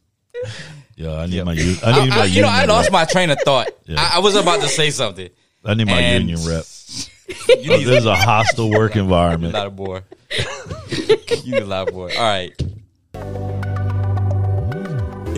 [0.96, 2.94] Yeah, I need my u- I need I, my I, you know, I lost rep.
[2.94, 3.68] my train of thought.
[3.86, 4.00] Yeah.
[4.00, 5.30] I, I was about to say something.
[5.66, 6.66] I need my and- union rep.
[7.50, 9.54] You Oh, need this is a hostile work a environment.
[9.54, 10.02] lot of boy.
[11.44, 12.14] you need a lot of boy.
[12.16, 12.54] All right.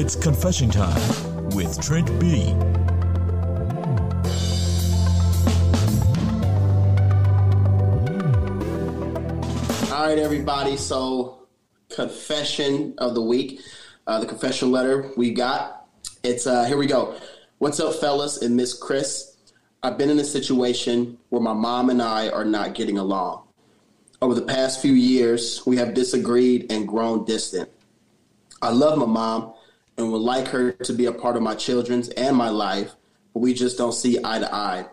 [0.02, 2.54] It's confession time with Trent B.
[9.92, 10.78] all right, everybody.
[10.78, 11.40] So,
[11.90, 13.60] confession of the week.
[14.08, 15.86] Uh, the confession letter we got.
[16.24, 17.18] It's uh, here we go.
[17.58, 19.36] What's up, fellas and Miss Crys?
[19.84, 23.44] I've been in a situation where my mom and I are not getting along.
[24.22, 27.70] Over the past few years, we have disagreed and grown distant.
[28.62, 29.56] I love my mom
[30.00, 32.94] and would like her to be a part of my children's and my life,
[33.34, 34.86] but we just don't see eye to eye.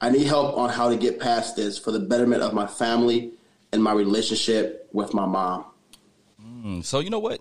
[0.00, 3.32] I need help on how to get past this for the betterment of my family
[3.72, 5.64] and my relationship with my mom.
[6.44, 7.40] Mm, So you know what?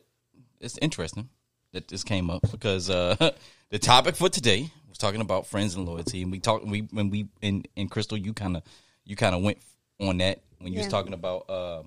[0.60, 1.30] It's interesting
[1.74, 3.16] that this came up because uh,
[3.70, 7.10] the topic for today was talking about friends and loyalty, and we talked we when
[7.10, 8.64] we in in Crystal, you kind of
[9.06, 9.58] you kind of went
[10.00, 11.82] on that when you was talking about uh,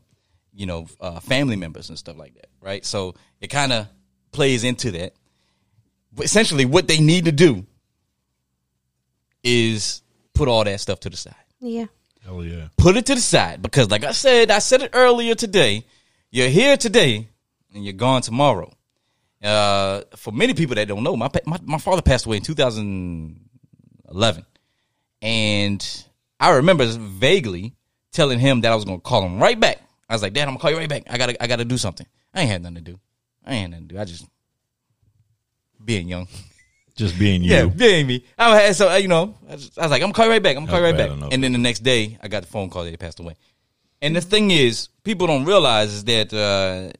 [0.52, 2.84] you know uh, family members and stuff like that, right?
[2.84, 3.86] So it kind of
[4.34, 5.14] plays into that.
[6.12, 7.64] But essentially, what they need to do
[9.42, 10.02] is
[10.34, 11.86] put all that stuff to the side Yeah,
[12.24, 12.68] Hell yeah.
[12.76, 15.84] put it to the side because like I said, I said it earlier today.
[16.30, 17.28] You're here today
[17.74, 18.72] and you're gone tomorrow.
[19.42, 24.46] Uh, for many people that don't know, my, my my father passed away in 2011,
[25.20, 26.04] and
[26.40, 27.74] I remember vaguely
[28.12, 29.80] telling him that I was gonna call him right back.
[30.08, 31.02] I was like, Dad, I'm gonna call you right back.
[31.10, 32.06] I gotta I gotta do something.
[32.32, 32.98] I ain't had nothing to do.
[33.44, 34.00] I ain't nothing to do.
[34.00, 34.26] I just
[35.84, 36.28] being young.
[36.96, 37.50] Just being you.
[37.50, 38.24] Yeah, being me.
[38.38, 40.40] I had so you know, I was, I was like, I'm gonna call you right
[40.40, 40.56] back.
[40.56, 41.10] I'm gonna call you right back.
[41.10, 41.32] enough.
[41.32, 43.34] And then the next day, I got the phone call that he passed away.
[44.00, 46.92] And the thing is, people don't realize is that uh,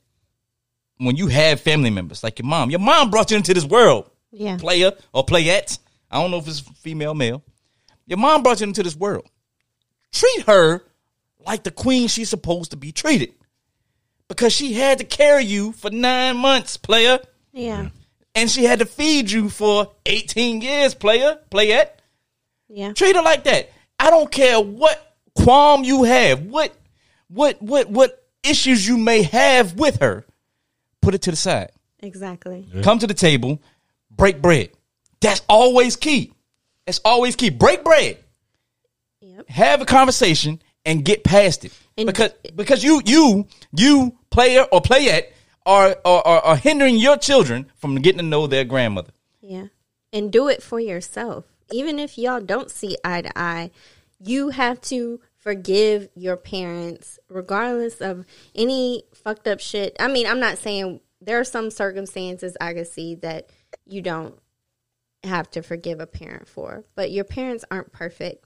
[0.99, 4.11] when you have family members like your mom, your mom brought you into this world,
[4.33, 4.57] Yeah.
[4.57, 5.79] player or playette.
[6.11, 7.45] I don't know if it's female, male.
[8.09, 9.29] Your mom brought you into this world.
[10.11, 10.83] Treat her
[11.47, 13.33] like the queen she's supposed to be treated,
[14.29, 17.19] because she had to carry you for nine months, player
[17.53, 17.89] Yeah.
[18.35, 21.91] and she had to feed you for 18 years, player, playette.
[22.69, 22.93] Yeah.
[22.93, 23.71] Treat her like that.
[23.99, 26.75] I don't care what qualm you have, what
[27.29, 30.25] what what what issues you may have with her.
[31.01, 31.71] Put it to the side.
[32.01, 32.67] Exactly.
[32.83, 33.63] Come to the table,
[34.11, 34.71] break bread.
[35.21, 36.33] That's always key.
[36.87, 37.51] That's always key.
[37.51, 38.19] Break bread.
[39.21, 39.49] Yep.
[39.49, 41.73] Have a conversation and get past it.
[41.97, 45.27] And- because because you you you player or playette
[45.65, 49.13] are, are are are hindering your children from getting to know their grandmother.
[49.41, 49.67] Yeah.
[50.13, 51.45] And do it for yourself.
[51.73, 53.71] Even if y'all don't see eye to eye,
[54.21, 59.97] you have to forgive your parents regardless of any fucked up shit.
[60.01, 63.51] I mean, I'm not saying there are some circumstances I could see that
[63.87, 64.39] you don't
[65.23, 68.44] have to forgive a parent for, but your parents aren't perfect.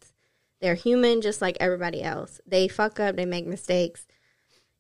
[0.61, 2.41] They're human just like everybody else.
[2.47, 4.07] They fuck up, they make mistakes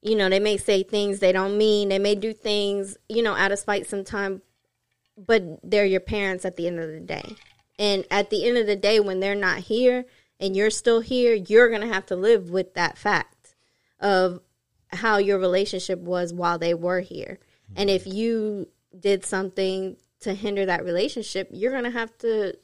[0.00, 1.88] you know, they may say things they don't mean.
[1.88, 4.42] They may do things, you know, out of spite sometime,
[5.16, 7.34] but they're your parents at the end of the day.
[7.78, 10.04] And at the end of the day, when they're not here
[10.38, 13.54] and you're still here, you're going to have to live with that fact
[14.00, 14.40] of
[14.92, 17.38] how your relationship was while they were here.
[17.76, 18.16] And if mm-hmm.
[18.16, 18.68] you
[18.98, 22.56] did something to hinder that relationship, you're going to have to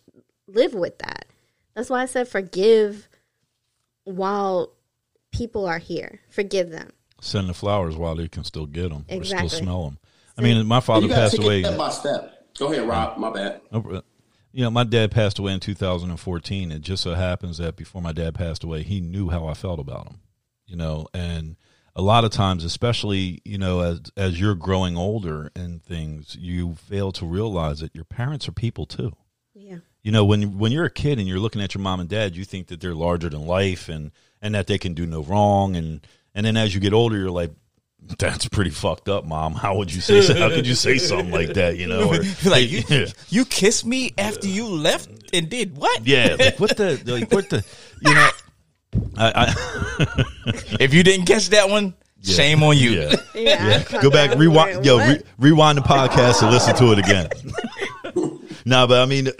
[0.47, 1.27] live with that.
[1.75, 3.09] That's why I said forgive
[4.05, 4.73] while
[5.33, 6.21] people are here.
[6.31, 6.91] Forgive them.
[7.21, 9.49] Send the flowers while they can still get them or Exactly.
[9.49, 9.99] still smell them.
[10.37, 11.63] I mean, my father you passed away.
[11.63, 12.55] step by step.
[12.59, 13.19] Go ahead, Rob.
[13.19, 13.61] My bad.
[14.53, 16.71] You know, my dad passed away in 2014.
[16.71, 19.81] It just so happens that before my dad passed away, he knew how I felt
[19.81, 20.21] about him.
[20.67, 21.57] You know, and
[21.97, 26.75] a lot of times, especially you know, as as you're growing older and things, you
[26.75, 29.13] fail to realize that your parents are people too.
[30.05, 30.09] Yeah.
[30.09, 32.37] You know, when when you're a kid and you're looking at your mom and dad,
[32.37, 34.11] you think that they're larger than life and
[34.41, 35.77] and that they can do no wrong.
[35.77, 37.51] And and then as you get older, you're like,
[38.19, 39.55] that's pretty fucked up, mom.
[39.65, 40.39] How would you say?
[40.39, 41.79] How could you say something like that?
[41.79, 42.19] You know, or
[42.51, 43.07] like you, yeah.
[43.31, 46.07] you kissed me after you left and did what?
[46.07, 47.65] Yeah, like what the like what the
[48.03, 48.31] you know
[49.17, 50.25] I, I
[50.81, 52.35] If you didn't catch that one, Yeah.
[52.37, 52.91] shame on you.
[52.91, 53.15] Yeah.
[53.35, 53.85] Yeah.
[53.91, 54.03] yeah.
[54.03, 57.29] Go back, rewind yo, re, rewind the podcast and listen to it again.
[58.65, 59.25] Nah, but I mean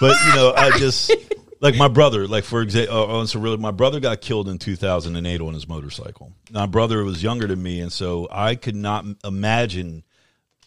[0.00, 1.12] but you know, I just
[1.60, 5.40] like my brother, like for example, uh, so really, my brother got killed in 2008
[5.40, 6.32] on his motorcycle.
[6.50, 10.04] My brother was younger than me, and so I could not imagine.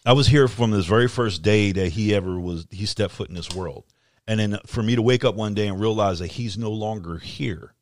[0.04, 2.66] I was here from this very first day that he ever was.
[2.70, 3.84] He stepped foot in this world,
[4.26, 7.18] and then for me to wake up one day and realize that he's no longer
[7.18, 7.74] here.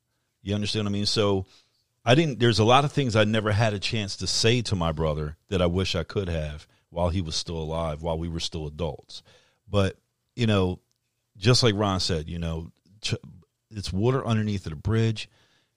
[0.42, 1.06] You understand what I mean?
[1.06, 1.46] So
[2.04, 2.40] I didn't.
[2.40, 5.36] There's a lot of things I never had a chance to say to my brother
[5.48, 8.66] that I wish I could have while he was still alive, while we were still
[8.66, 9.22] adults.
[9.68, 9.96] But
[10.36, 10.80] you know,
[11.36, 12.70] just like Ron said, you know,
[13.70, 15.28] it's water underneath the bridge.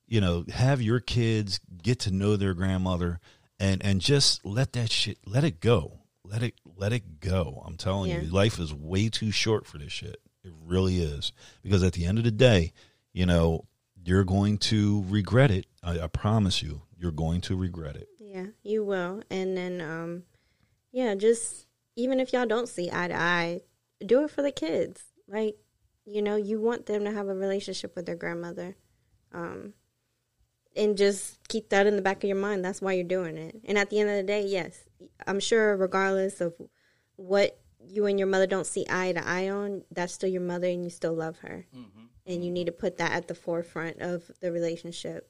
[0.08, 3.20] You know, have your kids get to know their grandmother,
[3.60, 7.64] and and just let that shit, let it go, let it let it go.
[7.66, 8.22] I'm telling Yeah.
[8.22, 10.18] you, life is way too short for this shit.
[10.44, 11.32] It really is
[11.62, 12.74] because at the end of the day,
[13.14, 13.66] you know,
[14.04, 15.66] you're going to regret it.
[15.84, 18.08] I, I promise you, you're going to regret it.
[18.20, 19.22] Yeah, you will.
[19.30, 20.24] And then, um,
[20.92, 23.62] yeah, just even if y'all don't see eye to eye,
[24.06, 25.04] do it for the kids.
[25.28, 25.56] Like,
[26.06, 28.76] you know, you want them to have a relationship with their grandmother.
[29.34, 29.74] Um,
[30.76, 32.64] and just keep that in the back of your mind.
[32.64, 33.60] That's why you're doing it.
[33.66, 34.80] And at the end of the day, yes,
[35.28, 36.54] I'm sure regardless of
[37.18, 40.68] what you and your mother don't see eye to eye on, that's still your mother
[40.68, 41.66] and you still love her.
[42.26, 45.30] And you need to put that at the forefront of the relationship.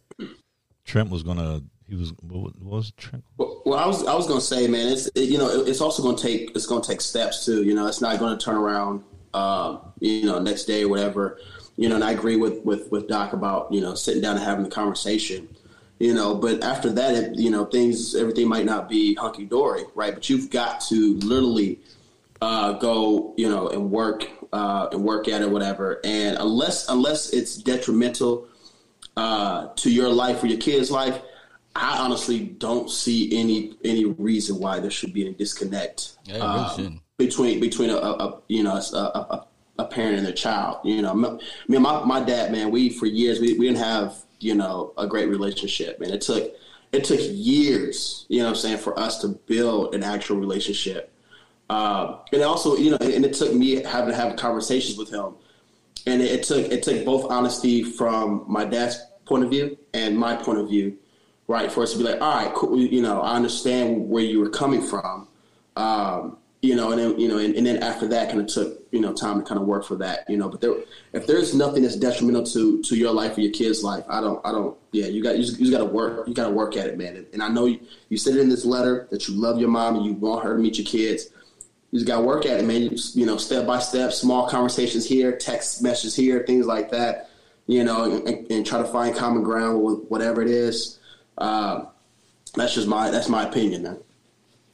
[0.85, 1.61] Trent was gonna.
[1.87, 2.13] He was.
[2.21, 3.23] What was Trent?
[3.37, 5.81] Well, well, I was I was gonna say, man, it's it, you know it- it's
[5.81, 7.63] also gonna take it's gonna take steps too.
[7.63, 9.03] You know, it's not gonna turn around,
[9.33, 11.39] uh, you know, next day or whatever.
[11.77, 14.43] You know, and I agree with with with Doc about you know sitting down and
[14.45, 15.47] having the conversation.
[15.99, 19.83] You know, but after that, it, you know, things everything might not be hunky dory,
[19.93, 20.13] right?
[20.15, 21.79] But you've got to literally
[22.41, 26.01] uh, go, you know, and work uh, and work at it, whatever.
[26.03, 28.47] And unless unless it's detrimental
[29.21, 31.21] uh, to your life or your kid's life,
[31.75, 37.01] I honestly don't see any any reason why there should be any disconnect Yeah, um,
[37.17, 39.47] between between a, a, you know a, a,
[39.79, 40.79] a parent and their child.
[40.83, 41.39] You know, me
[41.69, 45.07] and my, my dad, man, we for years we, we didn't have you know a
[45.07, 46.53] great relationship, and it took
[46.91, 51.13] it took years, you know, what I'm saying, for us to build an actual relationship.
[51.69, 55.35] Um, and also, you know, and it took me having to have conversations with him,
[56.05, 58.99] and it, it took it took both honesty from my dad's
[59.31, 60.97] point of view and my point of view,
[61.47, 61.71] right?
[61.71, 64.49] For us to be like, all right, cool, you know, I understand where you were
[64.49, 65.29] coming from,
[65.77, 68.83] um, you know, and then you know, and, and then after that, kind of took
[68.91, 70.49] you know time to kind of work for that, you know.
[70.49, 70.73] But there,
[71.13, 74.45] if there's nothing that's detrimental to to your life or your kid's life, I don't,
[74.45, 76.75] I don't, yeah, you got you just, you got to work, you got to work
[76.75, 77.25] at it, man.
[77.33, 77.79] And I know you,
[78.09, 80.55] you said it in this letter that you love your mom and you want her
[80.55, 81.29] to meet your kids.
[81.89, 82.81] You just got to work at it, man.
[82.83, 87.30] You, you know, step by step, small conversations here, text messages here, things like that.
[87.71, 90.99] You know, and, and try to find common ground with whatever it is.
[91.37, 91.85] Uh,
[92.53, 93.97] that's just my that's my opinion, man.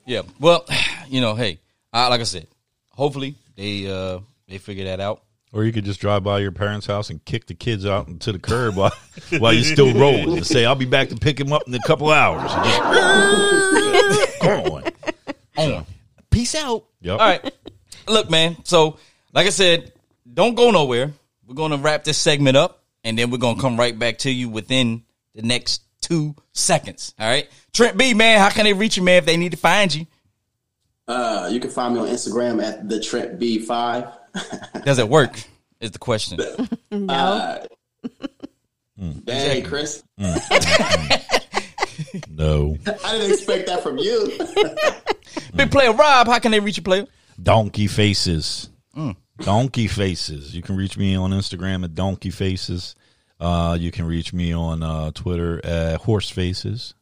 [0.08, 0.24] Yeah.
[0.40, 0.66] Well,
[1.08, 1.60] you know, hey,
[1.94, 2.48] I, like I said,
[2.90, 5.22] hopefully they uh they figure that out.
[5.54, 8.32] Or you could just drive by your parents' house and kick the kids out into
[8.32, 8.92] the curb while
[9.38, 11.80] while you're still rolling and say, "I'll be back to pick him up in a
[11.86, 12.66] couple hours." And
[13.94, 14.84] just, come on.
[15.56, 15.86] On.
[16.32, 16.86] Peace out.
[17.02, 17.20] Yep.
[17.20, 17.54] All right.
[18.08, 18.58] Look, man.
[18.64, 18.98] So,
[19.34, 19.94] like I said,
[20.34, 21.14] don't go nowhere.
[21.48, 24.18] We're going to wrap this segment up, and then we're going to come right back
[24.20, 25.04] to you within
[25.34, 27.16] the next two seconds.
[27.18, 27.48] All right.
[27.72, 30.06] Trent B, man, how can they reach you, man, if they need to find you?
[31.08, 34.10] Uh, you can find me on Instagram at the Trent B five.
[34.84, 35.40] Does it work?
[35.80, 36.40] Is the question.
[36.92, 37.14] No.
[37.14, 37.66] Uh,
[39.24, 40.04] Dang, Crys.
[42.30, 42.78] No.
[43.04, 44.32] I didn't expect that from you.
[45.56, 47.08] Big player Rob, how can they reach you, player?
[47.42, 48.70] Donkey faces.
[49.40, 50.56] Donkey faces.
[50.56, 52.96] You can reach me on Instagram at donkey faces.
[53.40, 56.94] Uh, you can reach me on uh, Twitter at horse faces,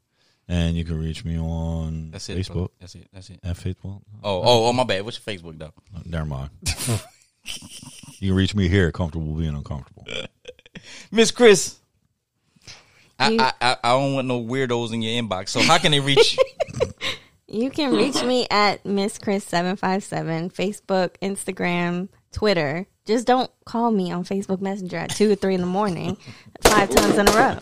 [0.48, 2.38] and you can reach me on That's it.
[2.38, 2.72] Facebook bro.
[2.80, 3.08] That's it.
[3.14, 3.40] That's it.
[3.44, 4.02] at Facebook.
[4.24, 5.04] Oh, oh, oh, my bad.
[5.06, 5.74] What's your Facebook though?
[6.06, 6.50] Never mind.
[8.20, 10.06] you can reach me here comfortable being uncomfortable.
[11.12, 11.80] Miss Crys.
[13.18, 15.50] I, You- I, I I don't want no weirdos in your inbox.
[15.50, 16.44] So how can they reach you?
[17.48, 22.86] You can reach me at Miss Crys seven five seven, Facebook, Instagram, Twitter.
[23.06, 26.18] Just don't call me on Facebook Messenger at two or three in the morning,
[26.62, 27.58] five times in a row.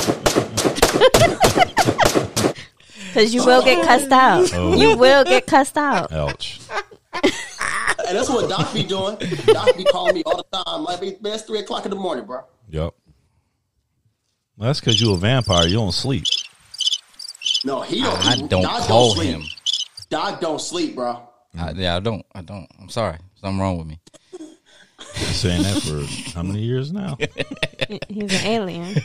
[3.13, 4.51] Because you will get cussed out.
[4.55, 4.75] Oh.
[4.75, 6.11] You will get cussed out.
[6.11, 6.59] Ouch.
[7.13, 9.17] and that's what Doc be doing.
[9.45, 10.83] Doc be calling me all the time.
[10.83, 12.39] Like, man, it's three o'clock in the morning, bro.
[12.69, 12.95] Yep.
[14.57, 15.67] Well, that's because you a vampire.
[15.67, 16.23] You don't sleep.
[17.63, 18.25] No, he don't.
[18.25, 19.35] I he- don't Doc call sleep.
[19.35, 19.43] him.
[20.09, 21.21] Doc don't sleep, bro.
[21.55, 22.25] I, yeah, I don't.
[22.33, 22.67] I don't.
[22.81, 23.17] I'm sorry.
[23.35, 23.99] Something wrong with me.
[25.13, 27.17] Been saying that for how many years now?
[28.09, 28.95] He's an alien.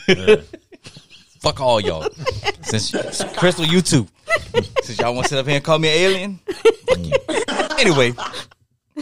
[1.40, 2.08] Fuck all y'all.
[2.62, 2.92] Since
[3.36, 4.06] Crystal, you too.
[4.82, 6.40] Since y'all want to sit up here and call me an alien.
[7.78, 8.12] Anyway,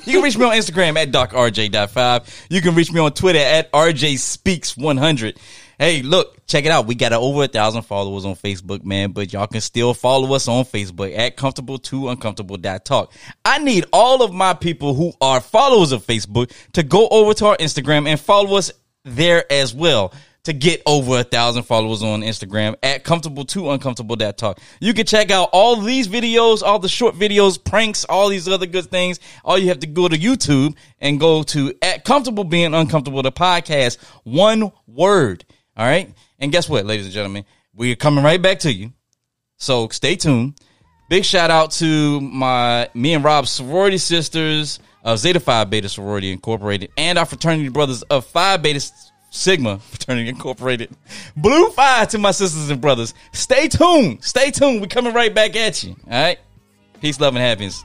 [0.04, 2.46] you can reach me on Instagram at docrj.5.
[2.50, 5.36] You can reach me on Twitter at rjspeaks100.
[5.78, 6.86] Hey, look, check it out.
[6.86, 10.48] We got over a thousand followers on Facebook, man, but y'all can still follow us
[10.48, 13.12] on Facebook at comfortable to uncomfortable talk.
[13.44, 17.46] I need all of my people who are followers of Facebook to go over to
[17.46, 18.72] our Instagram and follow us
[19.04, 20.14] there as well
[20.46, 24.60] to get over a thousand followers on Instagram at comfortable to uncomfortable talk.
[24.80, 28.66] You can check out all these videos, all the short videos, pranks, all these other
[28.66, 29.18] good things.
[29.44, 33.32] All you have to go to YouTube and go to at comfortable being uncomfortable the
[33.32, 33.98] podcast.
[34.22, 35.44] One word.
[35.76, 36.12] All right.
[36.38, 37.44] And guess what, ladies and gentlemen,
[37.74, 38.92] we're coming right back to you.
[39.58, 40.58] So stay tuned.
[41.08, 46.32] Big shout out to my me and Rob's sorority sisters of Zeta Phi Beta Sorority
[46.32, 48.84] Incorporated and our fraternity brothers of Phi Beta
[49.30, 50.90] Sigma Fraternity Incorporated.
[51.36, 53.14] Blue Phi to my sisters and brothers.
[53.32, 54.24] Stay tuned.
[54.24, 54.80] Stay tuned.
[54.80, 55.94] We're coming right back at you.
[56.06, 56.38] All right.
[57.00, 57.84] Peace, love, and happiness.